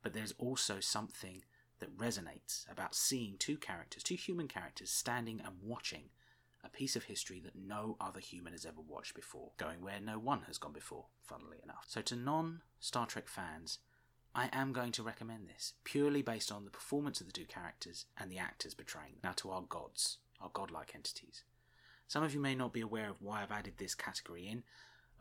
but 0.01 0.13
there's 0.13 0.33
also 0.37 0.79
something 0.79 1.43
that 1.79 1.97
resonates 1.97 2.69
about 2.69 2.95
seeing 2.95 3.35
two 3.37 3.55
characters, 3.57 4.03
two 4.03 4.15
human 4.15 4.47
characters, 4.47 4.89
standing 4.89 5.39
and 5.39 5.55
watching 5.63 6.09
a 6.63 6.69
piece 6.69 6.95
of 6.95 7.03
history 7.03 7.39
that 7.41 7.55
no 7.55 7.95
other 8.01 8.19
human 8.19 8.53
has 8.53 8.65
ever 8.65 8.81
watched 8.81 9.13
before, 9.13 9.51
going 9.57 9.81
where 9.81 9.99
no 10.01 10.17
one 10.17 10.41
has 10.47 10.57
gone 10.57 10.73
before, 10.73 11.05
funnily 11.23 11.57
enough. 11.63 11.85
So, 11.87 12.01
to 12.01 12.15
non 12.15 12.61
Star 12.79 13.05
Trek 13.05 13.27
fans, 13.27 13.79
I 14.37 14.49
am 14.51 14.73
going 14.73 14.91
to 14.91 15.03
recommend 15.03 15.47
this, 15.47 15.73
purely 15.85 16.21
based 16.21 16.51
on 16.51 16.65
the 16.65 16.69
performance 16.69 17.21
of 17.21 17.27
the 17.27 17.31
two 17.31 17.45
characters 17.45 18.05
and 18.19 18.29
the 18.29 18.37
actors 18.37 18.73
portraying 18.73 19.13
them. 19.13 19.21
Now, 19.23 19.31
to 19.37 19.51
our 19.51 19.61
gods, 19.61 20.17
our 20.41 20.49
godlike 20.53 20.91
entities. 20.93 21.43
Some 22.09 22.21
of 22.21 22.33
you 22.33 22.41
may 22.41 22.53
not 22.53 22.73
be 22.73 22.81
aware 22.81 23.09
of 23.09 23.21
why 23.21 23.41
I've 23.41 23.51
added 23.51 23.75
this 23.77 23.95
category 23.95 24.45
in. 24.45 24.63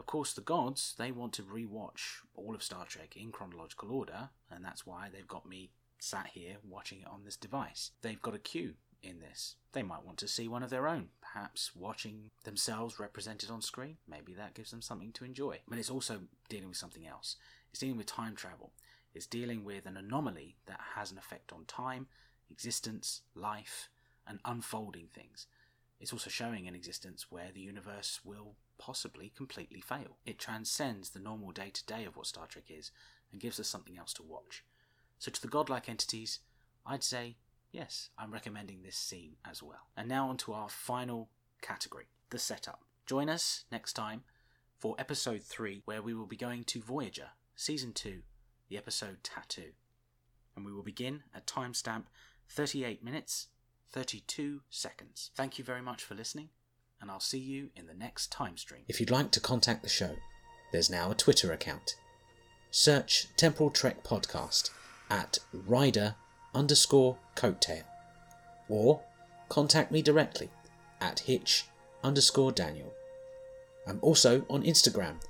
Of 0.01 0.07
course, 0.07 0.33
the 0.33 0.41
gods, 0.41 0.97
they 0.99 1.13
want 1.13 1.33
to 1.35 1.45
rewatch 1.45 2.23
all 2.35 2.57
of 2.57 2.65
Star 2.65 2.87
Trek 2.87 3.17
in 3.17 3.31
chronological 3.31 3.93
order, 3.93 4.31
and 4.51 4.65
that's 4.65 4.85
why 4.85 5.11
they've 5.13 5.29
got 5.29 5.49
me 5.49 5.71
sat 6.01 6.31
here 6.35 6.57
watching 6.69 7.03
it 7.03 7.07
on 7.07 7.23
this 7.25 7.37
device. 7.37 7.93
They've 8.03 8.21
got 8.21 8.35
a 8.35 8.41
Q 8.41 8.75
in 9.01 9.21
this. 9.21 9.55
They 9.73 9.85
might 9.85 10.05
want 10.05 10.19
to 10.19 10.29
see 10.29 10.49
one 10.49 10.65
of 10.65 10.71
their 10.71 10.89
own, 10.89 11.11
perhaps 11.21 11.71
watching 11.77 12.31
themselves 12.43 12.99
represented 12.99 13.49
on 13.49 13.63
screen. 13.63 13.99
Maybe 14.09 14.35
that 14.35 14.55
gives 14.55 14.73
them 14.73 14.83
something 14.83 15.13
to 15.13 15.25
enjoy. 15.25 15.61
But 15.69 15.79
it's 15.79 15.91
also 15.91 16.23
dealing 16.49 16.69
with 16.69 16.77
something 16.77 17.07
else. 17.07 17.37
It's 17.71 17.79
dealing 17.79 17.97
with 17.97 18.07
time 18.07 18.35
travel. 18.35 18.73
It's 19.15 19.27
dealing 19.27 19.65
with 19.65 19.87
an 19.87 19.97
anomaly 19.97 20.57
that 20.67 20.81
has 20.95 21.13
an 21.13 21.19
effect 21.19 21.53
on 21.53 21.65
time, 21.67 22.07
existence, 22.51 23.23
life, 23.35 23.89
and 24.27 24.41
unfolding 24.45 25.09
things. 25.13 25.47
It's 26.01 26.13
also 26.13 26.31
showing 26.31 26.67
an 26.67 26.75
existence 26.75 27.27
where 27.31 27.51
the 27.53 27.61
universe 27.61 28.21
will 28.25 28.57
possibly 28.79 29.33
completely 29.37 29.81
fail. 29.81 30.19
It 30.27 30.39
transcends 30.39 31.11
the 31.11 31.21
normal 31.21 31.53
day 31.53 31.71
to 31.73 31.87
day 31.87 32.05
of 32.05 32.17
what 32.17 32.27
Star 32.27 32.47
Trek 32.47 32.65
is 32.69 32.91
and 33.31 33.41
gives 33.41 33.61
us 33.61 33.69
something 33.69 33.97
else 33.97 34.13
to 34.15 34.23
watch. 34.23 34.65
So, 35.19 35.31
to 35.31 35.41
the 35.41 35.49
godlike 35.49 35.89
entities, 35.89 36.41
I'd 36.85 37.05
say 37.05 37.37
yes, 37.75 38.11
I'm 38.17 38.33
recommending 38.33 38.83
this 38.83 38.97
scene 38.97 39.37
as 39.49 39.63
well. 39.63 39.89
And 39.97 40.09
now 40.09 40.29
on 40.29 40.37
to 40.39 40.53
our 40.53 40.69
final 40.69 41.29
category 41.61 42.07
the 42.31 42.39
setup. 42.39 42.83
Join 43.07 43.29
us 43.29 43.65
next 43.71 43.93
time 43.93 44.23
for 44.79 44.97
episode 44.99 45.43
3, 45.43 45.83
where 45.85 46.03
we 46.03 46.15
will 46.15 46.27
be 46.27 46.37
going 46.37 46.65
to 46.65 46.81
Voyager, 46.81 47.29
season 47.55 47.93
2, 47.93 48.23
the 48.69 48.77
episode 48.77 49.19
Tattoo. 49.23 49.73
And 50.57 50.65
we 50.65 50.73
will 50.73 50.83
begin 50.83 51.23
at 51.35 51.47
timestamp 51.47 52.05
38 52.49 53.03
minutes 53.05 53.49
32 53.91 54.63
seconds. 54.71 55.31
Thank 55.37 55.59
you 55.59 55.65
very 55.65 55.81
much 55.81 56.03
for 56.03 56.15
listening, 56.17 56.49
and 57.01 57.11
I'll 57.11 57.21
see 57.21 57.39
you 57.39 57.71
in 57.77 57.87
the 57.87 57.95
next 57.95 58.33
time 58.33 58.57
stream. 58.57 58.83
If 58.89 58.99
you'd 58.99 59.11
like 59.11 59.31
to 59.31 59.41
contact 59.41 59.83
the 59.85 59.89
show, 59.89 60.17
there's 60.73 60.91
now 60.91 61.13
a 61.13 61.15
Twitter 61.15 61.53
account. 61.53 61.95
Search 62.73 63.29
Temporal 63.37 63.71
Trek 63.71 64.03
Podcast 64.03 64.71
at 65.09 65.39
Rider 65.53 66.17
underscore 66.53 67.19
coattail 67.37 67.85
or 68.69 69.01
contact 69.49 69.93
me 69.93 70.03
directly 70.03 70.51
at 71.01 71.21
hitch 71.21 71.67
underscore 72.03 72.51
daniel. 72.51 72.93
I'm 73.87 74.01
also 74.03 74.45
on 74.51 74.65
Instagram, 74.65 75.21